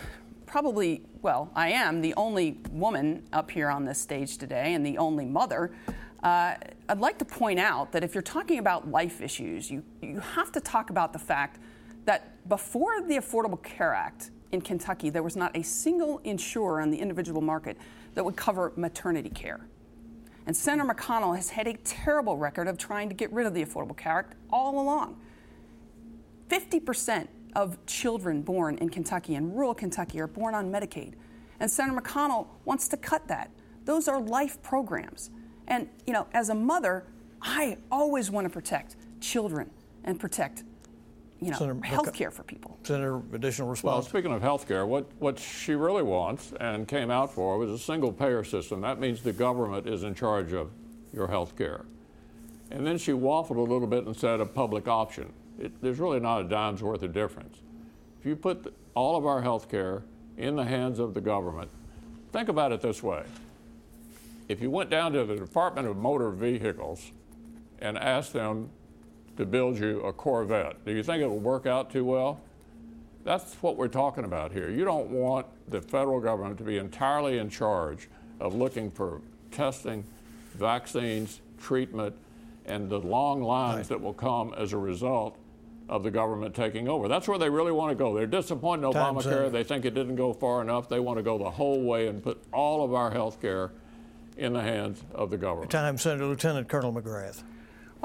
[0.45, 4.97] probably, well, I am the only woman up here on this stage today and the
[4.97, 5.71] only mother.
[6.23, 6.55] Uh,
[6.89, 10.51] I'd like to point out that if you're talking about life issues, you, you have
[10.53, 11.59] to talk about the fact
[12.05, 16.89] that before the Affordable Care Act in Kentucky, there was not a single insurer on
[16.89, 17.77] the individual market
[18.15, 19.67] that would cover maternity care.
[20.47, 23.63] And Senator McConnell has had a terrible record of trying to get rid of the
[23.63, 25.19] Affordable Care Act all along.
[26.49, 31.13] 50% of children born in Kentucky and rural Kentucky are born on Medicaid.
[31.59, 33.49] And Senator McConnell wants to cut that.
[33.85, 35.31] Those are life programs.
[35.67, 37.05] And, you know, as a mother,
[37.41, 39.71] I always want to protect children
[40.03, 40.63] and protect
[41.41, 42.77] you know, Senator, health care for people.
[42.83, 43.93] Senator, additional response.
[43.93, 47.69] Well, speaking of health care, what, what she really wants and came out for was
[47.69, 48.81] a single payer system.
[48.81, 50.71] That means the government is in charge of
[51.13, 51.85] your health care.
[52.71, 55.31] And then she waffled a little bit and said a public option.
[55.59, 57.57] It, there's really not a dime's worth of difference.
[58.19, 60.03] If you put the, all of our health care
[60.37, 61.69] in the hands of the government,
[62.31, 63.23] think about it this way.
[64.47, 67.11] If you went down to the Department of Motor Vehicles
[67.79, 68.69] and asked them
[69.37, 70.83] to build you a Corvette.
[70.85, 72.39] Do you think it will work out too well?
[73.23, 74.69] That's what we're talking about here.
[74.69, 78.07] You don't want the federal government to be entirely in charge
[78.39, 79.21] of looking for
[79.51, 80.03] testing,
[80.53, 82.15] vaccines, treatment,
[82.65, 83.87] and the long lines right.
[83.89, 85.37] that will come as a result
[85.87, 87.07] of the government taking over.
[87.07, 88.15] That's where they really want to go.
[88.15, 89.51] They're disappointed in Obamacare.
[89.51, 90.89] They think it didn't go far enough.
[90.89, 93.71] They want to go the whole way and put all of our health care
[94.37, 95.71] in the hands of the government.
[95.71, 97.43] Time, Senator Lieutenant Colonel McGrath.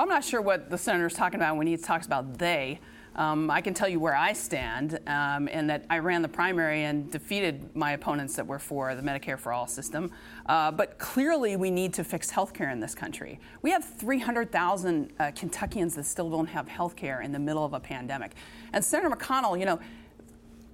[0.00, 2.80] Well, I'm not sure what the senator's talking about when he talks about they.
[3.16, 6.84] Um, I can tell you where I stand, um, and that I ran the primary
[6.84, 10.10] and defeated my opponents that were for the Medicare for All system.
[10.46, 13.40] Uh, but clearly, we need to fix health care in this country.
[13.60, 17.74] We have 300,000 uh, Kentuckians that still don't have health care in the middle of
[17.74, 18.32] a pandemic.
[18.72, 19.80] And Senator McConnell, you know,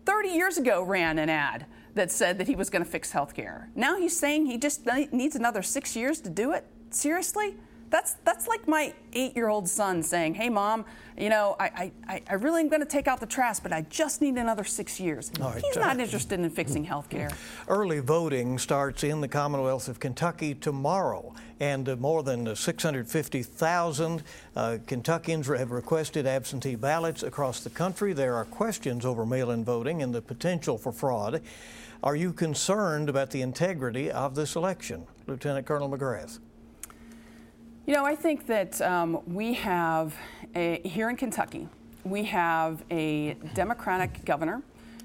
[0.05, 3.35] 30 years ago ran an ad that said that he was going to fix health
[3.35, 3.71] care.
[3.75, 6.65] Now he's saying he just needs another six years to do it?
[6.91, 7.57] Seriously?
[7.91, 10.85] That's that's like my eight-year-old son saying, "Hey, mom,
[11.17, 13.83] you know, I I, I really am going to take out the trash, but I
[13.83, 17.31] just need another six years." Right, He's not interested in fixing health care.
[17.69, 24.23] Early voting starts in the Commonwealth of Kentucky tomorrow, and uh, more than 650,000
[24.57, 28.13] uh, Kentuckians have requested absentee ballots across the country.
[28.13, 31.41] There are questions over mail-in voting and the potential for fraud.
[32.03, 36.39] Are you concerned about the integrity of this election, Lieutenant Colonel McGrath?
[37.87, 40.13] You know, I think that um, we have,
[40.57, 41.69] a, here in Kentucky,
[42.03, 44.63] we have a Democratic governor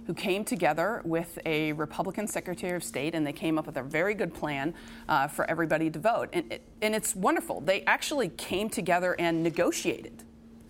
[0.08, 3.84] who came together with a Republican Secretary of State, and they came up with a
[3.84, 4.74] very good plan
[5.08, 6.30] uh, for everybody to vote.
[6.34, 7.62] And, it, and it's wonderful.
[7.62, 10.24] They actually came together and negotiated.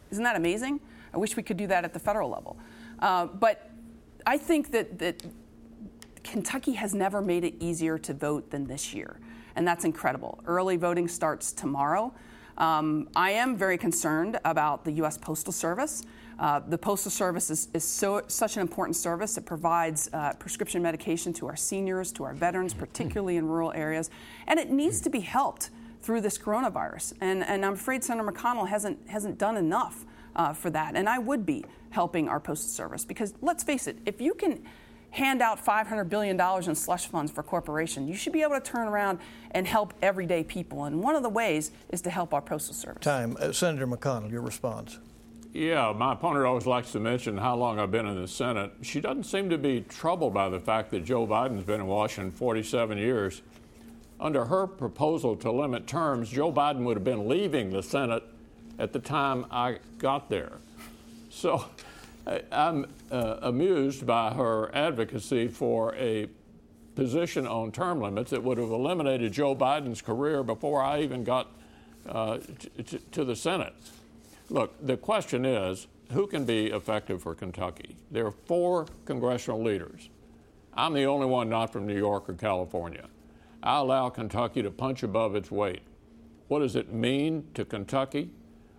[0.09, 0.81] Isn't that amazing?
[1.13, 2.57] I wish we could do that at the federal level.
[2.99, 3.71] Uh, but
[4.25, 5.23] I think that, that
[6.25, 9.17] Kentucky has never made it easier to vote than this year
[9.55, 10.39] and that's incredible.
[10.45, 12.13] Early voting starts tomorrow.
[12.57, 15.17] Um, I am very concerned about the U.S.
[15.17, 16.03] Postal Service.
[16.39, 19.37] Uh, the Postal Service is, is so, such an important service.
[19.37, 24.09] It provides uh, prescription medication to our seniors, to our veterans, particularly in rural areas,
[24.47, 25.69] and it needs to be helped
[26.01, 27.13] through this coronavirus.
[27.21, 30.95] And, and I'm afraid Senator McConnell hasn't, hasn't done enough uh, for that.
[30.95, 34.63] And I would be helping our Postal Service because let's face it, if you can
[35.11, 38.09] hand out $500 billion in slush funds for corporations.
[38.09, 39.19] You should be able to turn around
[39.51, 40.85] and help everyday people.
[40.85, 43.03] And one of the ways is to help our Postal Service.
[43.03, 43.37] Time.
[43.39, 44.97] Uh, Senator McConnell, your response.
[45.53, 48.71] Yeah, my opponent always likes to mention how long I've been in the Senate.
[48.81, 52.31] She doesn't seem to be troubled by the fact that Joe Biden's been in Washington
[52.31, 53.41] 47 years.
[54.17, 58.23] Under her proposal to limit terms, Joe Biden would have been leaving the Senate
[58.79, 60.53] at the time I got there.
[61.29, 61.65] So
[62.51, 66.27] I'm uh, amused by her advocacy for a
[66.95, 71.51] position on term limits that would have eliminated Joe Biden's career before I even got
[72.07, 72.39] uh,
[72.85, 73.73] t- to the Senate.
[74.49, 77.95] Look, the question is who can be effective for Kentucky?
[78.11, 80.09] There are four congressional leaders.
[80.73, 83.07] I'm the only one not from New York or California.
[83.63, 85.81] I allow Kentucky to punch above its weight.
[86.47, 88.31] What does it mean to Kentucky?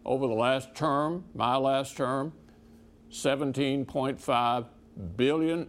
[0.05, 2.33] Over the last term, my last term,
[3.13, 4.67] $17.5
[5.17, 5.67] billion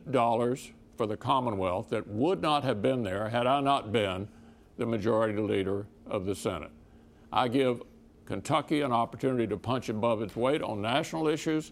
[0.95, 4.27] for the Commonwealth that would not have been there had I not been
[4.77, 6.71] the majority leader of the Senate.
[7.32, 7.82] I give
[8.25, 11.71] Kentucky an opportunity to punch above its weight on national issues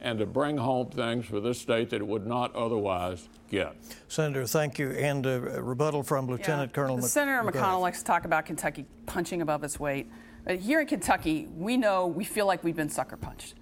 [0.00, 3.74] and to bring home things for this state that it would not otherwise get.
[4.08, 4.90] Senator, thank you.
[4.90, 6.74] And a rebuttal from Lieutenant yeah.
[6.74, 10.10] Colonel Mc- Senator McConnell likes to talk about Kentucky punching above its weight.
[10.46, 13.54] Uh, here in Kentucky, we know we feel like we've been sucker punched.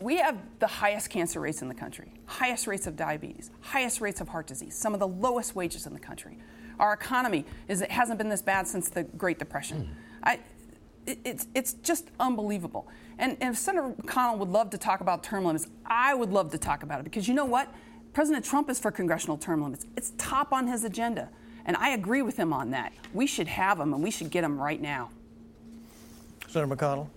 [0.00, 4.20] We have the highest cancer rates in the country, highest rates of diabetes, highest rates
[4.20, 6.38] of heart disease, some of the lowest wages in the country.
[6.78, 9.82] Our economy is, it hasn't been this bad since the Great Depression.
[9.82, 9.88] Mm.
[10.22, 10.40] I,
[11.06, 12.88] it, it's, it's just unbelievable.
[13.18, 16.50] And, and if Senator McConnell would love to talk about term limits, I would love
[16.52, 17.72] to talk about it because you know what?
[18.12, 19.86] President Trump is for congressional term limits.
[19.96, 21.28] It's top on his agenda.
[21.64, 22.92] And I agree with him on that.
[23.12, 25.10] We should have them and we should get them right now.
[26.48, 27.08] Senator McConnell?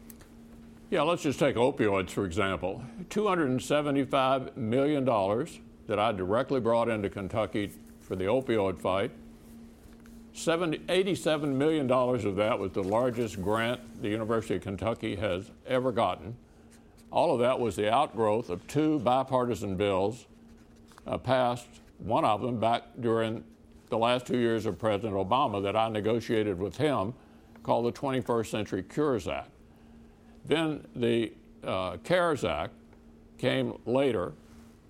[0.91, 2.83] Yeah, let's just take opioids, for example.
[3.09, 9.11] $275 million that I directly brought into Kentucky for the opioid fight.
[10.33, 15.91] 70, $87 million of that was the largest grant the University of Kentucky has ever
[15.91, 16.35] gotten.
[17.11, 20.25] All of that was the outgrowth of two bipartisan bills
[21.05, 21.67] uh, passed,
[21.99, 23.43] one of them back during
[23.89, 27.13] the last two years of President Obama that I negotiated with him,
[27.61, 29.51] called the 21st Century Cures Act.
[30.45, 32.73] Then the uh, CARES Act
[33.37, 34.33] came later,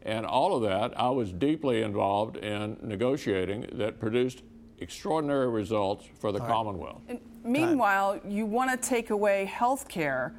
[0.04, 4.44] and all of that I was deeply involved in negotiating that produced
[4.80, 7.02] extraordinary results for the all Commonwealth.
[7.08, 7.22] Right.
[7.44, 8.32] meanwhile, Time.
[8.32, 10.34] you want to take away health care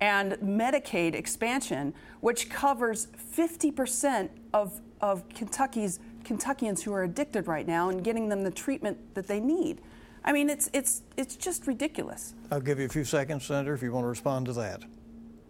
[0.00, 7.88] and Medicaid expansion, which covers 50% of, of Kentucky's Kentuckians who are addicted right now
[7.88, 9.80] and getting them the treatment that they need.
[10.24, 12.34] I mean, it's, it's, it's just ridiculous.
[12.50, 14.82] I'll give you a few seconds, Senator, if you want to respond to that.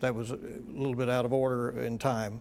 [0.00, 2.40] That was a little bit out of order in time.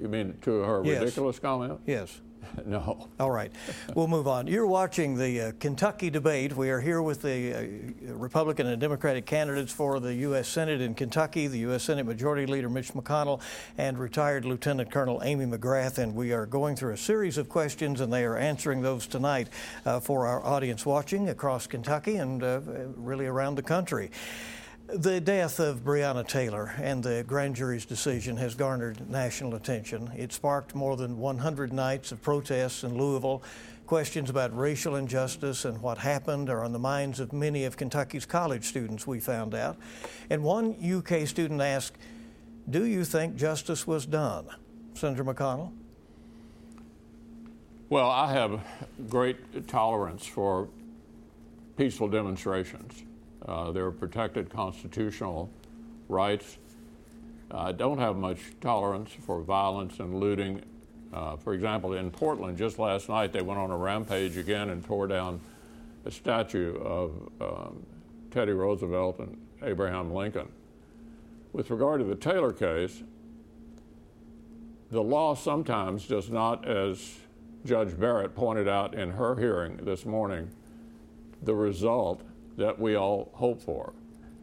[0.00, 1.00] You mean to her yes.
[1.00, 1.80] ridiculous comment?
[1.86, 2.20] Yes.
[2.66, 3.08] no.
[3.18, 3.52] All right.
[3.94, 4.46] We'll move on.
[4.46, 6.56] You're watching the uh, Kentucky debate.
[6.56, 10.48] We are here with the uh, Republican and Democratic candidates for the U.S.
[10.48, 11.84] Senate in Kentucky, the U.S.
[11.84, 13.40] Senate Majority Leader Mitch McConnell
[13.78, 15.98] and retired Lieutenant Colonel Amy McGrath.
[15.98, 19.48] And we are going through a series of questions, and they are answering those tonight
[19.84, 22.60] uh, for our audience watching across Kentucky and uh,
[22.96, 24.10] really around the country.
[24.88, 30.12] The death of Breonna Taylor and the grand jury's decision has garnered national attention.
[30.16, 33.42] It sparked more than 100 nights of protests in Louisville.
[33.86, 38.24] Questions about racial injustice and what happened are on the minds of many of Kentucky's
[38.24, 39.76] college students, we found out.
[40.30, 41.96] And one UK student asked,
[42.70, 44.46] Do you think justice was done?
[44.94, 45.72] Senator McConnell?
[47.88, 48.60] Well, I have
[49.08, 50.68] great tolerance for
[51.76, 53.02] peaceful demonstrations.
[53.46, 55.50] Uh, there are protected constitutional
[56.08, 56.58] rights.
[57.50, 60.62] I don't have much tolerance for violence and looting.
[61.12, 64.84] Uh, for example, in Portland, just last night, they went on a rampage again and
[64.84, 65.40] tore down
[66.04, 67.86] a statue of um,
[68.30, 70.48] Teddy Roosevelt and Abraham Lincoln.
[71.52, 73.02] With regard to the Taylor case,
[74.90, 77.18] the law sometimes does not, as
[77.64, 80.50] Judge Barrett pointed out in her hearing this morning,
[81.42, 82.22] the result
[82.56, 83.92] that we all hope for.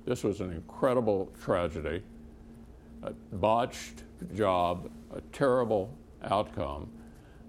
[0.05, 2.03] This was an incredible tragedy,
[3.01, 4.03] a botched
[4.35, 6.89] job, a terrible outcome.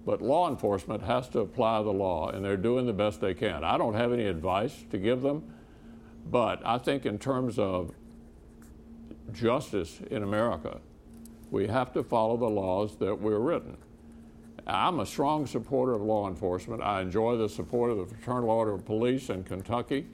[0.05, 3.63] But law enforcement has to apply the law, and they're doing the best they can.
[3.63, 5.43] I don't have any advice to give them,
[6.27, 7.91] but I think in terms of
[9.31, 10.79] justice in America,
[11.51, 13.77] we have to follow the laws that we're written.
[14.67, 16.81] I'm a strong supporter of law enforcement.
[16.81, 20.07] I enjoy the support of the Fraternal Order of Police in Kentucky.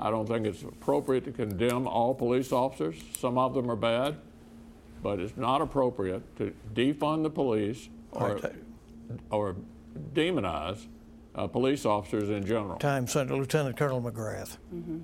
[0.00, 2.96] I don't think it's appropriate to condemn all police officers.
[3.18, 4.16] Some of them are bad,
[5.02, 8.40] but it's not appropriate to defund the police or,
[9.30, 9.56] or
[10.14, 10.86] demonize
[11.34, 12.78] uh, police officers in general.
[12.78, 14.56] Time, Senator Lieutenant Colonel McGrath.
[14.74, 14.98] Mm-hmm.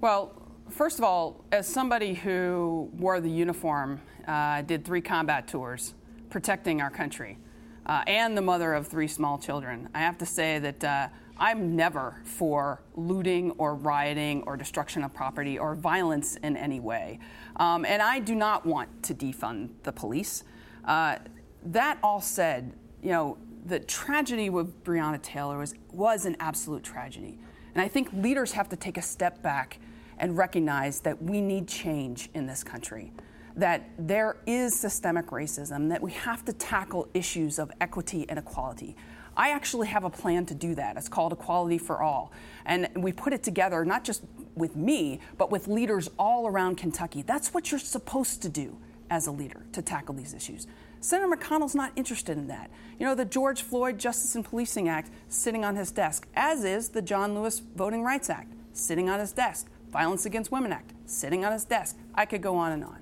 [0.00, 0.32] Well,
[0.70, 5.94] first of all, as somebody who wore the uniform, uh, did three combat tours
[6.30, 7.38] protecting our country,
[7.86, 11.08] uh, and the mother of three small children, I have to say that uh,
[11.38, 17.18] I'm never for looting or rioting or destruction of property or violence in any way.
[17.56, 20.44] Um, and I do not want to defund the police.
[20.84, 21.18] Uh,
[21.66, 22.72] that all said,
[23.02, 27.38] you know, the tragedy with Breonna Taylor was, was an absolute tragedy.
[27.74, 29.78] And I think leaders have to take a step back
[30.18, 33.12] and recognize that we need change in this country,
[33.56, 38.96] that there is systemic racism, that we have to tackle issues of equity and equality.
[39.36, 40.96] I actually have a plan to do that.
[40.96, 42.32] It's called Equality for All.
[42.64, 44.22] And we put it together not just
[44.54, 47.22] with me, but with leaders all around Kentucky.
[47.22, 48.76] That's what you're supposed to do
[49.10, 50.66] as a leader to tackle these issues.
[51.00, 52.70] Senator McConnell's not interested in that.
[52.98, 56.90] You know, the George Floyd Justice and Policing Act sitting on his desk, as is
[56.90, 61.44] the John Lewis Voting Rights Act sitting on his desk, Violence Against Women Act sitting
[61.44, 61.98] on his desk.
[62.14, 62.98] I could go on and on.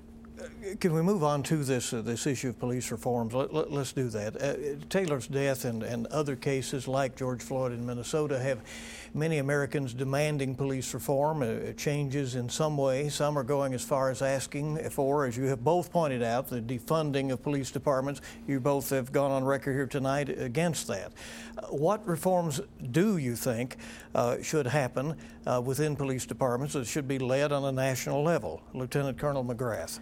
[0.79, 3.33] Can we move on to this uh, this issue of police reforms?
[3.33, 4.41] Let, us let, do that.
[4.41, 8.59] Uh, Taylor's death and, and other cases like George Floyd in Minnesota have
[9.13, 13.09] many Americans demanding police reform, uh, changes in some way.
[13.09, 16.61] Some are going as far as asking for, as you have both pointed out, the
[16.61, 18.21] defunding of police departments.
[18.47, 21.11] You both have gone on record here tonight against that.
[21.57, 22.61] Uh, what reforms
[22.91, 23.77] do you think
[24.15, 28.61] uh, should happen uh, within police departments that should be led on a national level?
[28.73, 29.99] Lieutenant Colonel McGrath.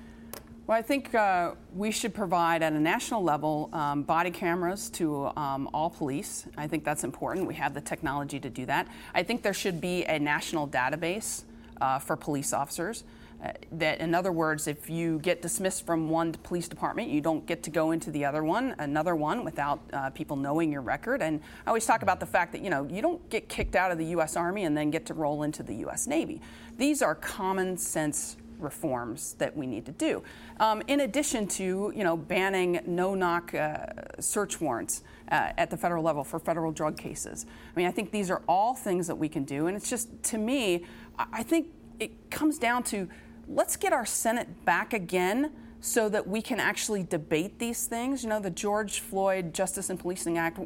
[0.70, 5.26] Well, I think uh, we should provide at a national level um, body cameras to
[5.36, 6.46] um, all police.
[6.58, 7.48] I think that's important.
[7.48, 8.88] We have the technology to do that.
[9.16, 11.44] I think there should be a national database
[11.82, 13.04] uh, for police officers.
[13.44, 17.46] Uh, that, in other words, if you get dismissed from one police department, you don't
[17.46, 21.22] get to go into the other one, another one, without uh, people knowing your record.
[21.22, 23.92] And I always talk about the fact that you know you don't get kicked out
[23.92, 24.36] of the U.S.
[24.36, 26.06] Army and then get to roll into the U.S.
[26.06, 26.42] Navy.
[26.78, 30.22] These are common sense reforms that we need to do.
[30.60, 33.86] Um, in addition to, you know, banning no-knock uh,
[34.20, 37.46] search warrants uh, at the federal level for federal drug cases.
[37.74, 40.10] I mean, I think these are all things that we can do, and it's just
[40.24, 40.84] to me,
[41.18, 41.68] I think
[42.00, 43.08] it comes down to
[43.50, 48.24] let's get our Senate back again so that we can actually debate these things.
[48.24, 50.60] You know, the George Floyd Justice and Policing Act,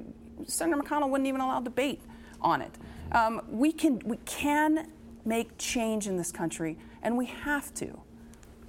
[0.45, 2.01] Senator McConnell wouldn't even allow debate
[2.41, 2.71] on it.
[3.11, 4.87] Um, we can we can
[5.25, 7.99] make change in this country, and we have to.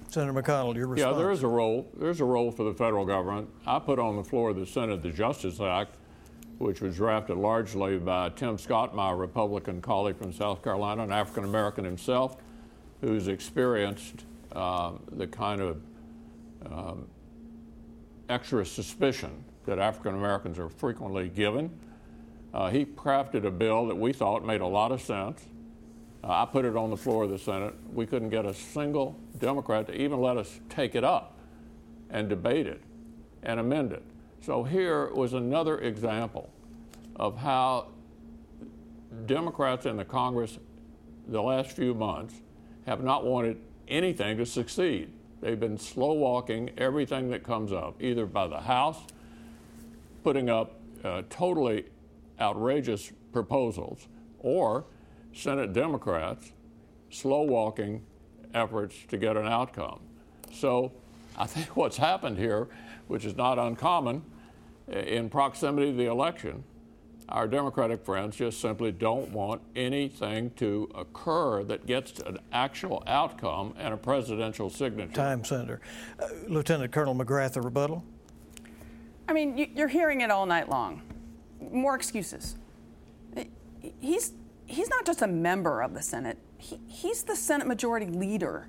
[0.07, 1.13] Senator McConnell, your response.
[1.13, 1.89] Yeah, there is a role.
[1.97, 3.49] There's a role for the federal government.
[3.65, 5.95] I put on the floor of the Senate the Justice Act,
[6.59, 11.43] which was drafted largely by Tim Scott, my Republican colleague from South Carolina, an African
[11.43, 12.37] American himself,
[13.05, 15.79] who's experienced uh, the kind of
[16.65, 17.07] um,
[18.29, 21.69] extra suspicion that African Americans are frequently given.
[22.51, 25.45] Uh, he crafted a bill that we thought made a lot of sense.
[26.23, 27.75] Uh, I put it on the floor of the Senate.
[27.93, 31.37] We couldn't get a single Democrat to even let us take it up
[32.09, 32.81] and debate it
[33.43, 34.01] and amend it.
[34.41, 36.49] So here was another example
[37.17, 37.89] of how
[39.27, 40.57] Democrats in the Congress
[41.27, 42.41] the last few months
[42.85, 43.57] have not wanted
[43.87, 45.11] anything to succeed.
[45.41, 48.97] They've been slow walking everything that comes up, either by the House,
[50.23, 51.85] putting up uh, totally
[52.39, 54.07] outrageous proposals,
[54.39, 54.85] or
[55.33, 56.51] Senate Democrats
[57.09, 58.03] slow walking
[58.53, 59.99] efforts to get an outcome.
[60.51, 60.91] So
[61.37, 62.67] I think what's happened here,
[63.07, 64.23] which is not uncommon
[64.87, 66.63] in proximity to the election,
[67.29, 73.73] our Democratic friends just simply don't want anything to occur that gets an actual outcome
[73.77, 75.13] and a presidential signature.
[75.13, 75.81] Time, Senator.
[76.19, 78.03] Uh, Lieutenant Colonel McGrath, a rebuttal?
[79.27, 81.01] I mean, you're hearing it all night long.
[81.71, 82.55] More excuses.
[83.99, 84.33] He's
[84.65, 88.67] he's not just a member of the Senate, he, he's the Senate Majority Leader,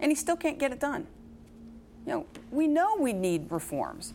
[0.00, 1.06] and he still can't get it done.
[2.04, 4.12] You know, we know we need reforms.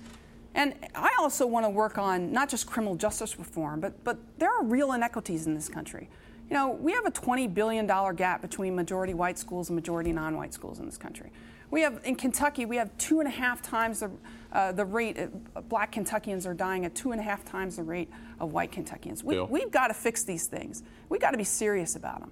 [0.53, 4.49] And I also want to work on not just criminal justice reform, but, but there
[4.51, 6.09] are real inequities in this country.
[6.49, 10.35] You know, we have a $20 billion gap between majority white schools and majority non
[10.35, 11.31] white schools in this country.
[11.69, 14.11] We have, in Kentucky, we have two and a half times the,
[14.51, 17.83] uh, the rate, uh, black Kentuckians are dying at two and a half times the
[17.83, 18.09] rate
[18.41, 19.23] of white Kentuckians.
[19.23, 20.83] We, we've got to fix these things.
[21.07, 22.31] We've got to be serious about them.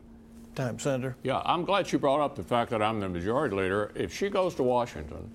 [0.55, 1.15] Time, Senator.
[1.23, 3.93] Yeah, I'm glad she brought up the fact that I'm the majority leader.
[3.95, 5.31] If she goes to Washington,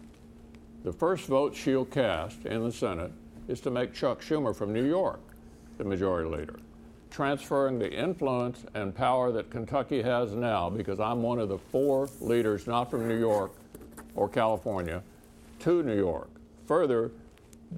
[0.85, 3.11] the first vote she'll cast in the Senate
[3.49, 5.20] is to make Chuck Schumer from New York
[5.78, 6.61] the majority leader,
[7.11, 12.09] transferring the influence and power that Kentucky has now, because I'm one of the four
[12.20, 13.53] leaders not from New York
[14.14, 15.03] or California,
[15.61, 16.28] to New York.
[16.66, 17.11] Further,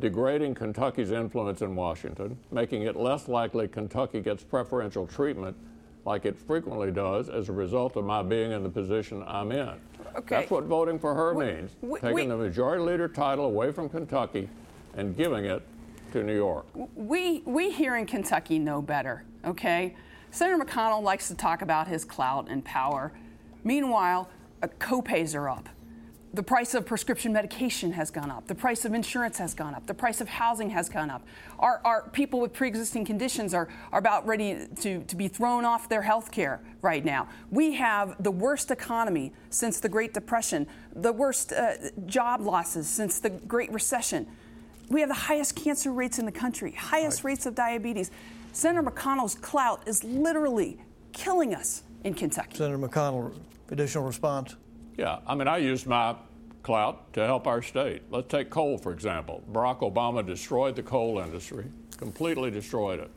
[0.00, 5.56] degrading Kentucky's influence in Washington, making it less likely Kentucky gets preferential treatment
[6.04, 9.74] like it frequently does as a result of my being in the position I'm in.
[10.16, 10.36] Okay.
[10.36, 11.76] That's what voting for her We- means.
[11.82, 14.48] we- taking we- the majority leader title away from Kentucky
[14.96, 15.62] and giving it
[16.12, 16.64] to New York.
[16.94, 19.94] we we here in Kentucky know better, okay?
[20.30, 23.12] Senator McConnell likes to talk about his clout and power.
[23.64, 24.28] Meanwhile,
[24.62, 25.68] uh, copays are up.
[26.36, 28.46] The price of prescription medication has gone up.
[28.46, 29.86] The price of insurance has gone up.
[29.86, 31.26] The price of housing has gone up.
[31.58, 35.88] Our, our people with pre-existing conditions are, are about ready to, to be thrown off
[35.88, 37.28] their health care right now.
[37.50, 43.18] We have the worst economy since the Great Depression, the worst uh, job losses since
[43.18, 44.26] the Great Recession.
[44.90, 48.10] We have the highest cancer rates in the country, highest rates of diabetes.
[48.52, 50.82] Senator McConnell's clout is literally
[51.14, 52.58] killing us in Kentucky.
[52.58, 53.32] Senator McConnell,
[53.70, 54.54] additional response?
[54.96, 56.16] Yeah, I mean, I used my
[56.62, 58.02] clout to help our state.
[58.10, 59.42] Let's take coal, for example.
[59.52, 61.66] Barack Obama destroyed the coal industry,
[61.96, 63.10] completely destroyed it.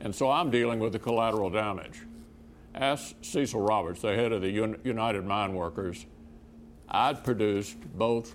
[0.00, 2.02] And so I'm dealing with the collateral damage.
[2.74, 6.06] Ask Cecil Roberts, the head of the Un- United Mine Workers,
[6.88, 8.34] I'd produced both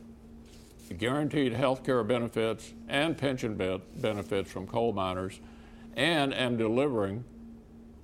[0.97, 5.39] guaranteed health care benefits and pension be- benefits from coal miners
[5.95, 7.23] and am delivering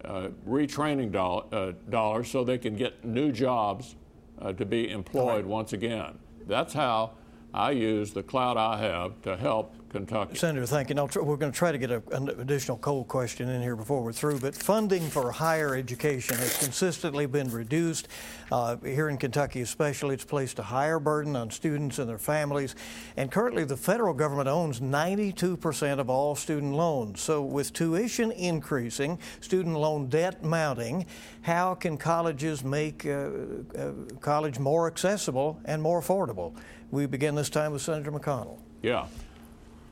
[0.04, 3.96] uh, retraining doll- uh, dollars so they can get new jobs
[4.42, 6.20] uh, to be employed once again.
[6.48, 7.12] That's how
[7.54, 10.36] I use the cloud I have to help Kentucky.
[10.36, 10.96] Senator, thank you.
[10.96, 14.02] Now, we're going to try to get a, an additional cold question in here before
[14.02, 18.08] we're through, but funding for higher education has consistently been reduced.
[18.52, 22.76] Uh, here in Kentucky, especially, it's placed a higher burden on students and their families.
[23.18, 27.20] And currently, the federal government owns 92% of all student loans.
[27.22, 31.06] So, with tuition increasing, student loan debt mounting,
[31.42, 33.30] how can colleges make uh,
[33.78, 36.54] uh, college more accessible and more affordable?
[36.92, 38.60] We begin this time with Senator McConnell.
[38.82, 39.08] Yeah.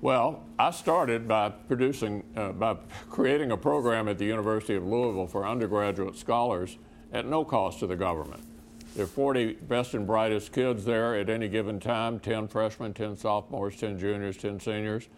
[0.02, 2.78] Well, I started by producing, uh, by
[3.10, 6.78] creating a program at the University of Louisville for undergraduate scholars
[7.12, 8.42] at no cost to the government.
[8.96, 13.18] There are 40 best and brightest kids there at any given time 10 freshmen, 10
[13.18, 15.10] sophomores, 10 juniors, 10 seniors.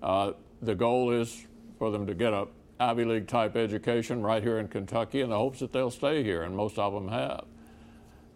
[0.00, 1.46] Uh, the goal is
[1.78, 2.46] for them to get a
[2.78, 6.42] Ivy League type education right here in Kentucky in the hopes that they'll stay here,
[6.42, 7.44] and most of them have.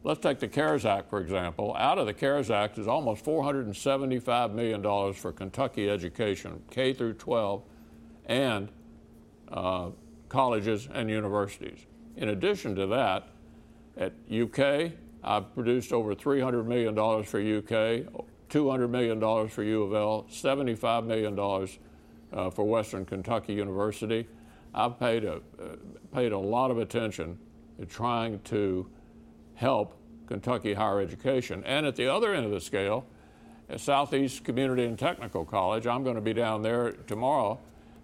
[0.06, 1.74] Let's take the CARES Act, for example.
[1.76, 7.64] Out of the CARES Act is almost $475 million for Kentucky education, K through 12,
[8.26, 8.68] and
[9.50, 9.88] uh,
[10.28, 11.86] colleges and universities.
[12.16, 13.30] In addition to that,
[13.96, 14.92] at UK,
[15.24, 16.94] I've produced over $300 million
[17.24, 18.06] for UK,
[18.48, 21.68] $200 million for U of L, $75 million
[22.32, 24.28] uh, for Western Kentucky University.
[24.72, 25.74] I've paid a, uh,
[26.14, 27.40] paid a lot of attention
[27.80, 28.88] to trying to
[29.56, 31.62] help Kentucky higher education.
[31.64, 33.06] And at the other end of the scale,
[33.68, 37.58] at Southeast Community and Technical College, I'm going to be down there tomorrow.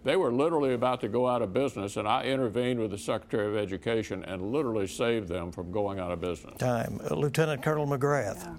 [0.05, 3.47] They were literally about to go out of business, and I intervened with the Secretary
[3.47, 6.59] of Education and literally saved them from going out of business.
[6.59, 7.01] Time.
[7.09, 8.45] Uh, Lieutenant Colonel McGrath.
[8.45, 8.55] Yeah.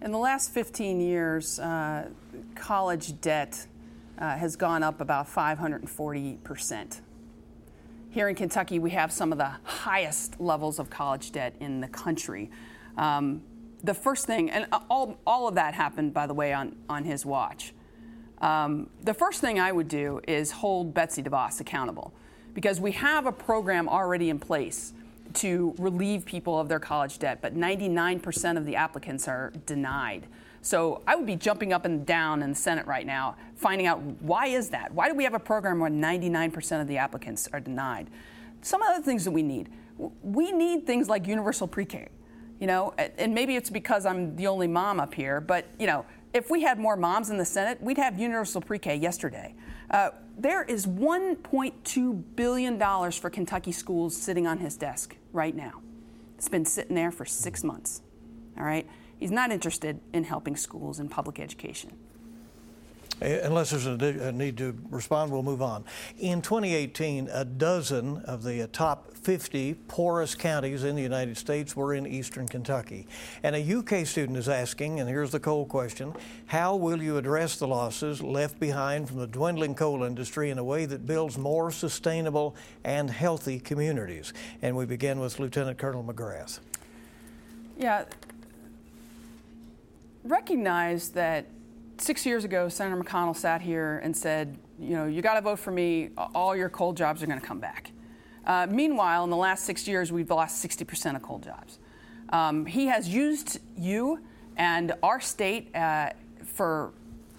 [0.00, 2.08] In the last 15 years, uh,
[2.54, 3.66] college debt
[4.18, 7.02] uh, has gone up about 540 percent.
[8.10, 11.88] Here in Kentucky, we have some of the highest levels of college debt in the
[11.88, 12.50] country.
[12.96, 13.42] Um,
[13.84, 17.26] the first thing, and all, all of that happened, by the way, on, on his
[17.26, 17.74] watch.
[18.40, 22.14] Um, the first thing I would do is hold Betsy DeVos accountable
[22.54, 24.94] because we have a program already in place
[25.34, 30.26] to relieve people of their college debt, but 99% of the applicants are denied.
[30.68, 34.02] So I would be jumping up and down in the Senate right now, finding out
[34.20, 34.92] why is that?
[34.92, 38.10] Why do we have a program where 99% of the applicants are denied?
[38.60, 39.70] Some other things that we need.
[40.22, 42.08] We need things like universal pre-K.
[42.60, 46.04] You know, and maybe it's because I'm the only mom up here, but you know,
[46.34, 49.54] if we had more moms in the Senate, we'd have universal pre-K yesterday.
[49.90, 55.80] Uh, there is 1.2 billion dollars for Kentucky schools sitting on his desk right now.
[56.36, 58.02] It's been sitting there for six months.
[58.58, 58.86] All right.
[59.18, 61.92] He's not interested in helping schools and public education.
[63.20, 65.84] Unless there's a, a need to respond, we'll move on.
[66.20, 71.74] In 2018, a dozen of the uh, top 50 poorest counties in the United States
[71.74, 73.08] were in eastern Kentucky.
[73.42, 76.14] And a UK student is asking, and here's the coal question
[76.46, 80.64] how will you address the losses left behind from the dwindling coal industry in a
[80.64, 82.54] way that builds more sustainable
[82.84, 84.32] and healthy communities?
[84.62, 86.60] And we begin with Lieutenant Colonel McGrath.
[87.76, 88.04] Yeah.
[90.24, 91.46] Recognize that
[91.98, 95.58] six years ago, Senator McConnell sat here and said, you know, you got to vote
[95.58, 97.90] for me, all your coal jobs are going to come back.
[98.46, 101.78] Uh, meanwhile, in the last six years, we've lost 60% of coal jobs.
[102.30, 104.20] Um, he has used you
[104.56, 106.10] and our state uh,
[106.44, 106.92] for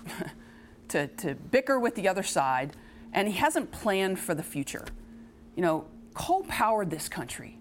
[0.90, 2.76] to, to bicker with the other side,
[3.14, 4.86] and he hasn't planned for the future.
[5.56, 7.58] You know, coal powered this country.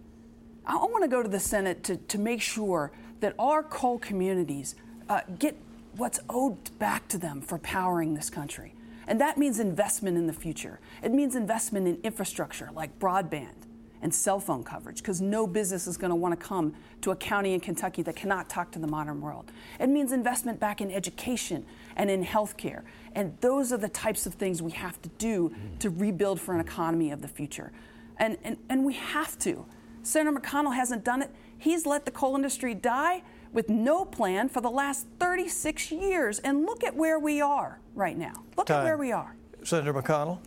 [0.67, 4.75] I, want to go to the Senate to, to make sure that our coal communities
[5.09, 5.57] uh, get
[5.97, 8.75] what's owed back to them for powering this country.
[9.07, 10.81] And that means investment in the future.
[11.03, 13.55] It means investment in infrastructure like broadband
[14.01, 17.17] and cell phone coverage, because no business is going to want to come to a
[17.17, 19.51] county in Kentucky that cannot talk to the modern world.
[19.81, 22.83] It means investment back in education and in healthcare.
[23.15, 26.61] And those are the types of things we have to do to rebuild for an
[26.61, 27.73] economy of the future.
[28.19, 29.67] And, and, and we have to.
[30.05, 31.31] Senator McConnell hasn't done it.
[31.57, 36.39] He's let the coal industry die with no plan for the last 36 years.
[36.41, 38.45] And look at where we are right now.
[38.57, 38.81] Look Time.
[38.81, 39.37] at where we are.
[39.65, 40.39] Senator McConnell?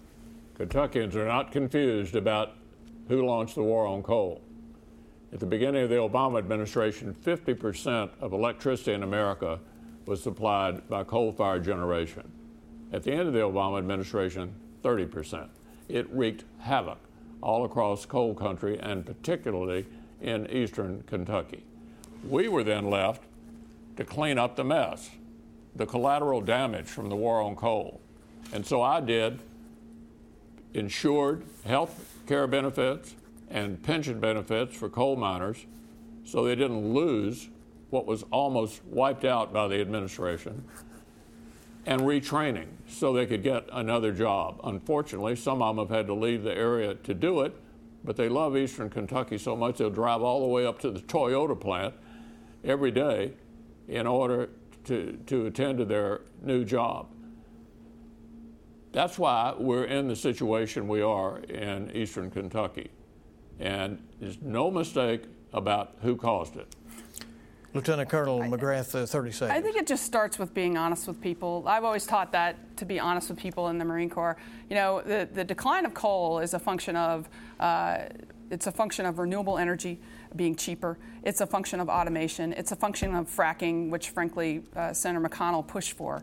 [0.57, 2.53] Kentuckians are not confused about
[3.07, 4.41] who launched the war on coal.
[5.33, 9.59] At the beginning of the Obama administration, 50% of electricity in America
[10.05, 12.29] was supplied by coal fired generation.
[12.91, 15.47] At the end of the Obama administration, 30%.
[15.87, 16.97] It wreaked havoc
[17.41, 19.85] all across coal country and particularly
[20.21, 21.63] in eastern Kentucky.
[22.27, 23.23] We were then left
[23.97, 25.09] to clean up the mess,
[25.75, 28.01] the collateral damage from the war on coal.
[28.53, 29.39] And so I did
[30.73, 33.15] insured health care benefits
[33.49, 35.65] and pension benefits for coal miners
[36.23, 37.49] so they didn't lose
[37.89, 40.63] what was almost wiped out by the administration
[41.85, 44.59] and retraining so they could get another job.
[44.63, 47.53] Unfortunately, some of them have had to leave the area to do it,
[48.03, 50.99] but they love Eastern Kentucky so much they'll drive all the way up to the
[51.01, 51.93] Toyota plant
[52.63, 53.33] every day
[53.87, 54.49] in order
[54.85, 57.07] to, to attend to their new job.
[58.91, 62.89] That's why we're in the situation we are in Eastern Kentucky.
[63.59, 66.75] And there's no mistake about who caused it.
[67.73, 69.57] Lieutenant Colonel McGrath, uh, 30 seconds.
[69.57, 71.63] I think it just starts with being honest with people.
[71.65, 74.35] I've always taught that to be honest with people in the Marine Corps.
[74.69, 77.29] You know, the, the decline of coal is a function of
[77.61, 77.99] uh,
[78.49, 80.01] it's a function of renewable energy
[80.35, 80.97] being cheaper.
[81.23, 82.53] It's a function of automation.
[82.53, 86.21] It's a function of fracking, which frankly uh, Senator McConnell pushed for.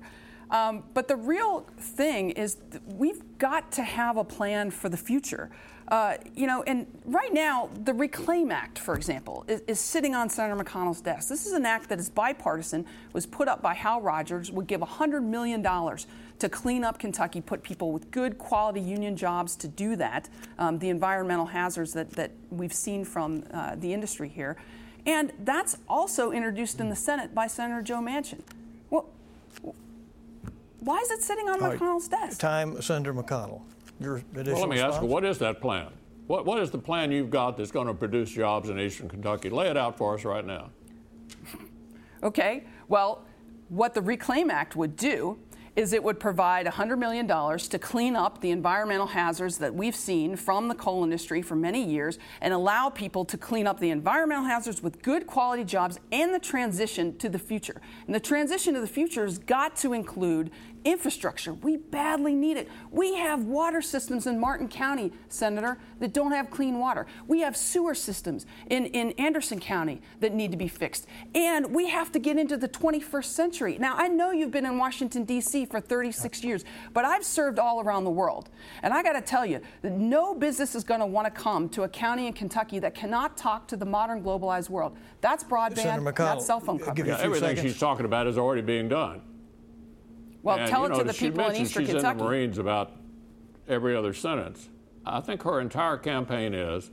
[0.50, 2.56] Um, but the real thing is
[2.86, 5.50] we've got to have a plan for the future.
[5.88, 10.28] Uh, you know, and right now, the Reclaim Act, for example, is, is, sitting on
[10.28, 11.30] Senator McConnell's desk.
[11.30, 12.84] This is an act that is bipartisan,
[13.14, 15.66] was put up by Hal Rogers, would give $100 million
[16.40, 20.28] to clean up Kentucky, put people with good quality union jobs to do that,
[20.58, 24.56] um, the environmental hazards that, that we've seen from uh, the industry here.
[25.06, 28.40] And that's also introduced in the Senate by Senator Joe Manchin.
[28.90, 29.08] Well,
[30.80, 32.38] why is it sitting on McConnell's desk?
[32.38, 33.62] Time, Senator McConnell.
[34.00, 34.94] Your additional well, let me response?
[34.94, 35.88] ask you, what is that plan?
[36.28, 39.48] What, what is the plan you've got that's going to produce jobs in Eastern Kentucky?
[39.50, 40.70] Lay it out for us right now.
[42.20, 42.64] Okay.
[42.88, 43.22] Well,
[43.68, 45.38] what the Reclaim Act would do
[45.78, 50.34] is it would provide $100 million to clean up the environmental hazards that we've seen
[50.34, 54.44] from the coal industry for many years and allow people to clean up the environmental
[54.44, 57.80] hazards with good quality jobs and the transition to the future.
[58.06, 60.50] And the transition to the future has got to include
[60.88, 61.52] infrastructure.
[61.52, 62.68] We badly need it.
[62.90, 67.06] We have water systems in Martin County, Senator, that don't have clean water.
[67.26, 71.06] We have sewer systems in, in Anderson County that need to be fixed.
[71.34, 73.78] And we have to get into the 21st century.
[73.78, 75.66] Now, I know you've been in Washington, D.C.
[75.66, 76.64] for 36 years,
[76.94, 78.48] but I've served all around the world.
[78.82, 81.68] And I got to tell you that no business is going to want to come
[81.70, 84.96] to a county in Kentucky that cannot talk to the modern globalized world.
[85.20, 87.06] That's broadband, that's cell phone coverage.
[87.06, 87.72] Yeah, everything seconds.
[87.72, 89.20] she's talking about is already being done.
[90.42, 92.12] Well, and, tell you it to the people in mentions Eastern she's Kentucky.
[92.12, 92.92] in the Marines about
[93.68, 94.68] every other sentence.
[95.04, 96.90] I think her entire campaign is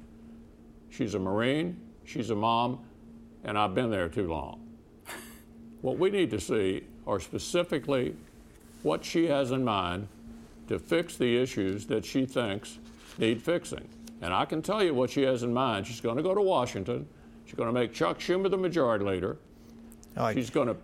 [0.89, 2.79] she's a Marine, she's a mom,
[3.43, 4.65] and I've been there too long.
[5.81, 8.15] what we need to see are specifically
[8.83, 10.07] what she has in mind
[10.67, 12.79] to fix the issues that she thinks
[13.17, 13.87] need fixing.
[14.21, 15.85] And I can tell you what she has in mind.
[15.85, 17.07] She's going to go to Washington.
[17.45, 19.37] She's going to make Chuck Schumer the majority leader.
[20.17, 20.35] All right.
[20.35, 20.77] She's going to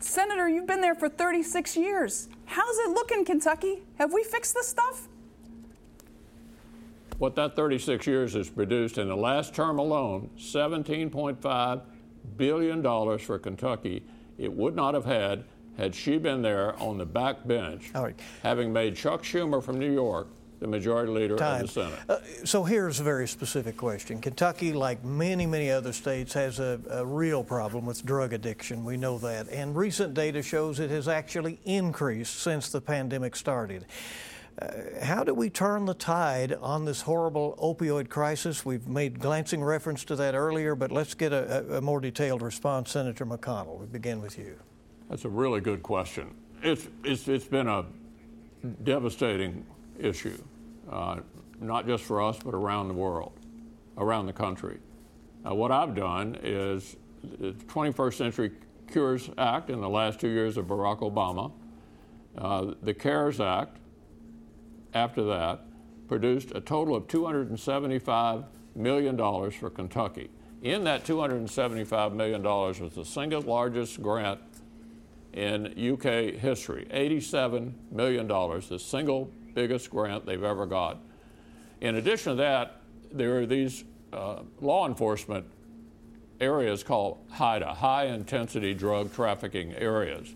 [0.00, 2.28] Senator, you've been there for 36 years.
[2.46, 3.82] How's it looking, Kentucky?
[3.98, 5.06] Have we fixed this stuff?
[7.18, 11.82] what that 36 years has produced in the last term alone $17.5
[12.38, 14.02] billion for Kentucky.
[14.38, 15.44] It would not have had
[15.76, 18.18] had she been there on the back bench, All right.
[18.42, 20.28] having made Chuck Schumer from New York
[20.60, 21.64] the majority leader Time.
[21.64, 21.98] of the Senate.
[22.08, 24.20] Uh, so here's a very specific question.
[24.20, 28.84] Kentucky, like many, many other states, has a, a, real problem with drug addiction.
[28.84, 29.48] We know that.
[29.48, 33.86] And recent data shows it has actually increased since the pandemic started.
[34.60, 34.68] Uh,
[35.02, 38.64] how do we turn the tide on this horrible opioid crisis?
[38.64, 42.90] We've made glancing reference to that earlier, but let's get a, a more detailed response.
[42.90, 44.58] Senator McConnell, we begin with you.
[45.08, 46.34] That's a really good question.
[46.62, 47.86] it's, it's, it's been a
[48.84, 49.64] devastating
[49.98, 50.42] issue,
[50.90, 51.20] uh,
[51.60, 53.32] not just for us, but around the world,
[53.96, 54.78] around the country.
[55.48, 58.52] Uh, what I've done is the 21st Century
[58.90, 61.52] Cures Act in the last two years of Barack Obama,
[62.36, 63.78] uh, the CARES Act
[64.94, 65.60] after that,
[66.08, 69.16] produced a total of $275 million
[69.52, 70.30] for Kentucky.
[70.62, 74.40] In that $275 million was the single largest grant
[75.32, 80.98] in UK history $87 million, the single biggest grant they've ever got.
[81.80, 82.80] In addition to that,
[83.12, 85.46] there are these uh, law enforcement
[86.40, 90.34] areas called HIDTA, high intensity drug trafficking areas.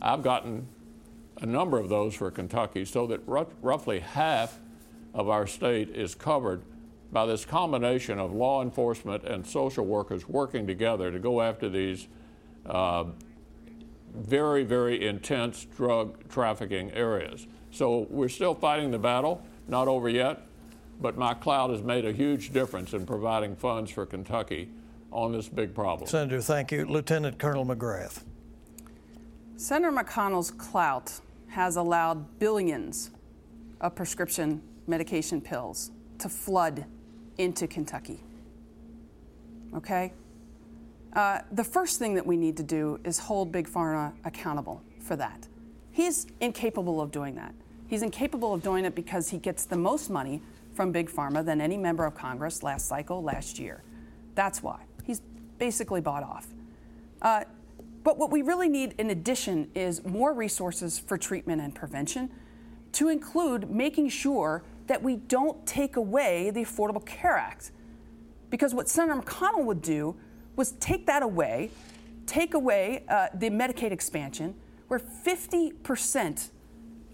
[0.00, 0.66] I've gotten
[1.40, 4.58] a number of those for Kentucky so that r- roughly half
[5.14, 6.62] of our state is covered
[7.12, 12.06] by this combination of law enforcement and social workers working together to go after these
[12.66, 13.04] uh,
[14.14, 17.46] very, very intense drug trafficking areas.
[17.70, 20.42] So we're still fighting the battle, not over yet,
[21.00, 24.68] but my cloud has made a huge difference in providing funds for Kentucky
[25.12, 26.08] on this big problem.
[26.08, 26.84] Senator, thank you.
[26.86, 28.22] Lieutenant Colonel McGrath.
[29.56, 33.10] Senator McConnell's clout has allowed billions
[33.80, 36.84] of prescription medication pills to flood
[37.38, 38.20] into Kentucky.
[39.74, 40.12] Okay?
[41.12, 45.16] Uh, the first thing that we need to do is hold Big Pharma accountable for
[45.16, 45.48] that.
[45.90, 47.54] He's incapable of doing that.
[47.88, 50.40] He's incapable of doing it because he gets the most money
[50.74, 53.82] from Big Pharma than any member of Congress last cycle, last year.
[54.36, 54.80] That's why.
[55.04, 55.20] He's
[55.58, 56.46] basically bought off.
[57.20, 57.44] Uh,
[58.04, 62.30] but what we really need in addition is more resources for treatment and prevention,
[62.92, 67.72] to include making sure that we don't take away the Affordable Care Act.
[68.48, 70.16] Because what Senator McConnell would do
[70.60, 71.70] was take that away,
[72.26, 74.54] take away uh, the Medicaid expansion,
[74.88, 76.50] where 50%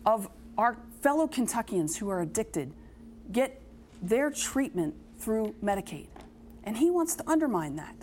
[0.05, 0.29] of
[0.59, 2.73] our fellow Kentuckians who are addicted
[3.31, 3.63] get
[4.03, 6.09] their treatment through Medicaid.
[6.65, 7.95] And he wants to undermine that.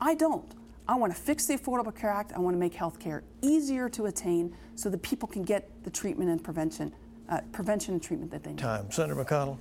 [0.00, 0.54] I don't.
[0.86, 2.32] I want to fix the Affordable Care Act.
[2.32, 5.90] I want to make health care easier to attain so that people can get the
[5.90, 6.94] treatment and prevention,
[7.28, 8.60] uh, prevention and treatment that they need.
[8.60, 8.92] Time.
[8.92, 9.58] Senator McConnell,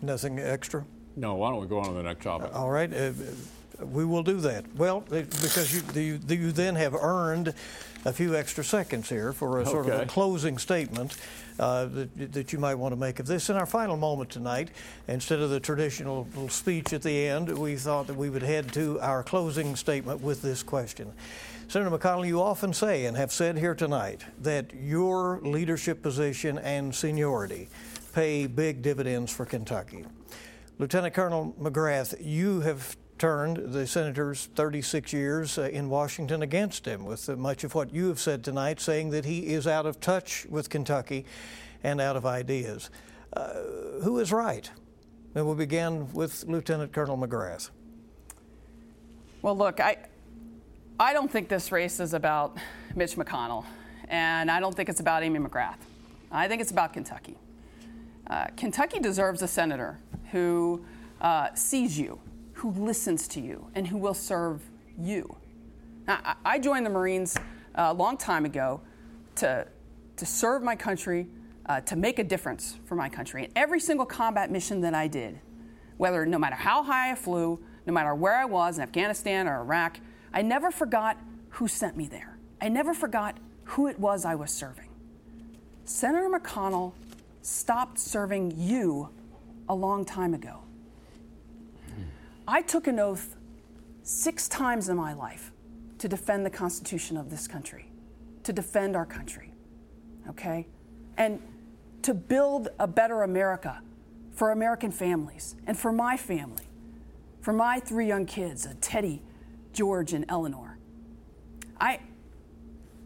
[0.00, 0.86] nothing extra?
[1.16, 2.54] No, why don't we go on to the next topic?
[2.54, 2.90] All right.
[2.90, 3.12] Uh,
[3.86, 4.64] we will do that.
[4.76, 7.54] Well, because you, you, you then have earned
[8.04, 11.16] a few extra seconds here for a sort of a closing statement
[11.58, 13.50] uh, that, that you might want to make of this.
[13.50, 14.70] In our final moment tonight,
[15.08, 18.72] instead of the traditional little speech at the end, we thought that we would head
[18.72, 21.12] to our closing statement with this question.
[21.68, 26.94] Senator McConnell, you often say and have said here tonight that your leadership position and
[26.94, 27.68] seniority
[28.14, 30.04] pay big dividends for Kentucky.
[30.78, 37.04] Lieutenant Colonel McGrath, you have turned the senator's 36 years uh, in Washington against him
[37.04, 40.46] with much of what you have said tonight, saying that he is out of touch
[40.48, 41.26] with Kentucky
[41.84, 42.88] and out of ideas.
[43.34, 43.52] Uh,
[44.02, 44.70] who is right?
[45.34, 47.68] And we'll begin with Lieutenant Colonel McGrath.
[49.42, 49.98] Well, look, I,
[50.98, 52.56] I don't think this race is about
[52.96, 53.66] Mitch McConnell,
[54.08, 55.78] and I don't think it's about Amy McGrath.
[56.32, 57.36] I think it's about Kentucky.
[58.28, 59.98] Uh, Kentucky deserves a senator
[60.30, 60.82] who
[61.20, 62.18] uh, sees you
[62.60, 64.60] who listens to you and who will serve
[64.98, 65.34] you.
[66.06, 67.34] Now, I joined the Marines
[67.74, 68.82] a long time ago
[69.36, 69.66] to,
[70.16, 71.26] to serve my country,
[71.64, 73.44] uh, to make a difference for my country.
[73.44, 75.40] And every single combat mission that I did,
[75.96, 79.60] whether no matter how high I flew, no matter where I was in Afghanistan or
[79.60, 79.98] Iraq,
[80.34, 81.16] I never forgot
[81.48, 82.36] who sent me there.
[82.60, 84.90] I never forgot who it was I was serving.
[85.86, 86.92] Senator McConnell
[87.40, 89.08] stopped serving you
[89.66, 90.58] a long time ago.
[92.50, 93.36] I took an oath
[94.02, 95.52] six times in my life
[95.98, 97.86] to defend the Constitution of this country,
[98.42, 99.52] to defend our country,
[100.28, 100.66] okay?
[101.16, 101.40] And
[102.02, 103.80] to build a better America
[104.32, 106.64] for American families and for my family,
[107.40, 109.22] for my three young kids, uh, Teddy,
[109.72, 110.76] George, and Eleanor.
[111.80, 112.00] I,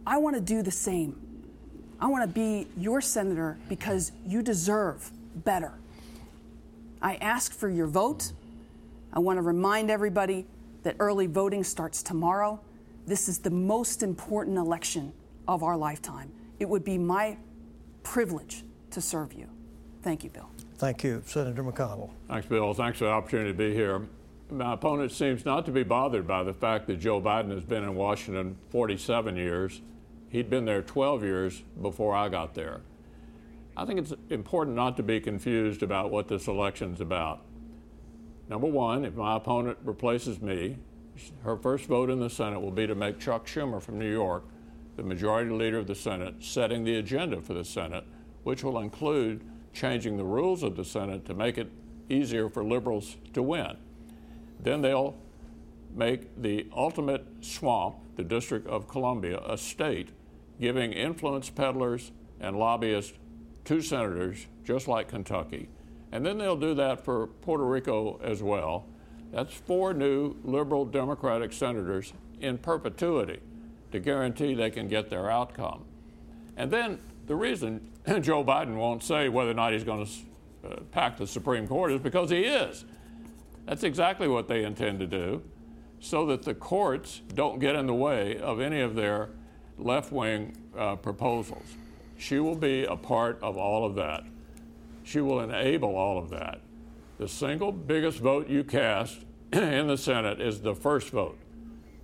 [0.06, 1.20] I want to do the same.
[2.00, 5.10] I want to be your senator because you deserve
[5.44, 5.74] better.
[7.02, 8.32] I ask for your vote.
[9.14, 10.44] I want to remind everybody
[10.82, 12.60] that early voting starts tomorrow.
[13.06, 15.12] This is the most important election
[15.46, 16.32] of our lifetime.
[16.58, 17.36] It would be my
[18.02, 19.48] privilege to serve you.
[20.02, 20.50] Thank you, Bill.
[20.78, 22.10] Thank you, Senator McConnell.
[22.28, 22.74] Thanks, Bill.
[22.74, 24.08] Thanks for the opportunity to be here.
[24.50, 27.84] My opponent seems not to be bothered by the fact that Joe Biden has been
[27.84, 29.80] in Washington 47 years.
[30.28, 32.80] He'd been there 12 years before I got there.
[33.76, 37.42] I think it's important not to be confused about what this election's about.
[38.48, 40.76] Number one, if my opponent replaces me,
[41.42, 44.44] her first vote in the Senate will be to make Chuck Schumer from New York
[44.96, 48.04] the majority leader of the Senate, setting the agenda for the Senate,
[48.44, 51.70] which will include changing the rules of the Senate to make it
[52.08, 53.76] easier for liberals to win.
[54.60, 55.16] Then they'll
[55.94, 60.10] make the ultimate swamp, the District of Columbia, a state,
[60.60, 63.14] giving influence peddlers and lobbyists
[63.64, 65.68] two senators, just like Kentucky.
[66.14, 68.86] And then they'll do that for Puerto Rico as well.
[69.32, 73.40] That's four new liberal Democratic senators in perpetuity
[73.90, 75.84] to guarantee they can get their outcome.
[76.56, 77.90] And then the reason
[78.20, 81.90] Joe Biden won't say whether or not he's going to uh, pack the Supreme Court
[81.90, 82.84] is because he is.
[83.66, 85.42] That's exactly what they intend to do,
[85.98, 89.30] so that the courts don't get in the way of any of their
[89.78, 91.66] left wing uh, proposals.
[92.18, 94.22] She will be a part of all of that.
[95.04, 96.60] She will enable all of that.
[97.18, 101.38] The single biggest vote you cast in the Senate is the first vote.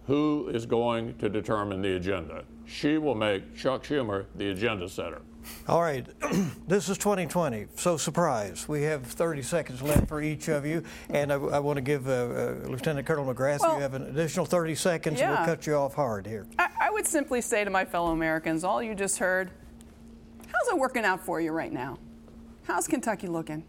[0.06, 2.44] Who is going to determine the agenda?
[2.66, 5.22] She will make Chuck Schumer the agenda setter.
[5.66, 6.06] All right,
[6.68, 8.68] this is 2020, so surprise.
[8.68, 12.06] We have 30 seconds left for each of you, and I, I want to give
[12.08, 15.30] uh, uh, Lieutenant Colonel McGrath, well, you have an additional 30 seconds, yeah.
[15.30, 16.46] we'll cut you off hard here.
[16.58, 19.50] I, I would simply say to my fellow Americans, all you just heard,
[20.46, 21.98] how's it working out for you right now?
[22.70, 23.64] How's Kentucky looking?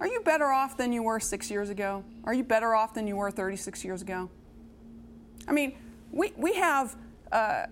[0.00, 2.02] Are you better off than you were six years ago?
[2.24, 4.28] Are you better off than you were 36 years ago?
[5.46, 5.76] I mean,
[6.10, 6.96] we, we have
[7.30, 7.66] uh,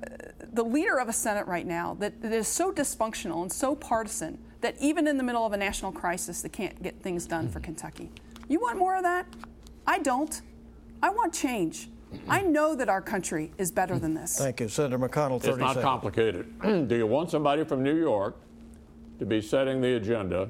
[0.52, 4.38] the leader of a Senate right now that, that is so dysfunctional and so partisan
[4.60, 7.58] that even in the middle of a national crisis, they can't get things done for
[7.58, 7.64] mm-hmm.
[7.64, 8.08] Kentucky.
[8.48, 9.26] You want more of that?
[9.88, 10.40] I don't.
[11.02, 11.88] I want change.
[12.28, 12.52] I mm-hmm.
[12.52, 14.02] know that our country is better mm-hmm.
[14.02, 14.38] than this.
[14.38, 14.68] Thank you.
[14.68, 15.82] Senator McConnell, It's not seconds.
[15.82, 16.60] complicated.
[16.88, 18.36] Do you want somebody from New York
[19.22, 20.48] to be setting the agenda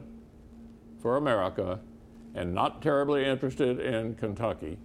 [1.03, 1.79] for America
[2.35, 4.79] and not terribly interested in Kentucky?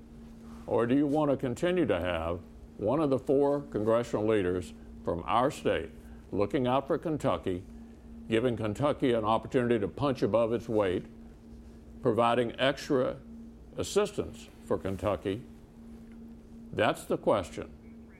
[0.66, 2.40] Or do you want to continue to have
[2.76, 4.74] one of the four congressional leaders
[5.06, 5.90] from our state
[6.34, 7.64] looking out for Kentucky,
[8.30, 11.06] giving Kentucky an opportunity to punch above its weight,
[12.02, 13.16] providing extra
[13.78, 15.42] assistance for Kentucky.
[16.74, 17.70] That's the question.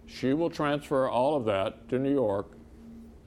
[0.06, 2.57] She will transfer all of that to New York.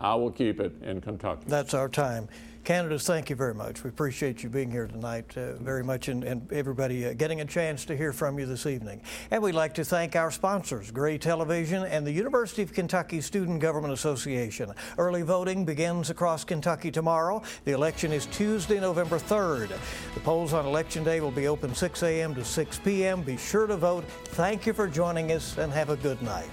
[0.01, 1.45] I will keep it in Kentucky.
[1.47, 2.29] That's our time.
[2.63, 3.83] Candidates, thank you very much.
[3.83, 7.45] We appreciate you being here tonight uh, very much and, and everybody uh, getting a
[7.47, 9.01] chance to hear from you this evening.
[9.31, 13.61] And we'd like to thank our sponsors, Gray Television and the University of Kentucky Student
[13.61, 14.73] Government Association.
[14.99, 17.43] Early voting begins across Kentucky tomorrow.
[17.65, 19.71] The election is Tuesday, November 3rd.
[20.15, 22.35] The polls on Election Day will be open 6 a.m.
[22.35, 23.23] to 6 p.m.
[23.23, 24.05] Be sure to vote.
[24.27, 26.51] Thank you for joining us and have a good night.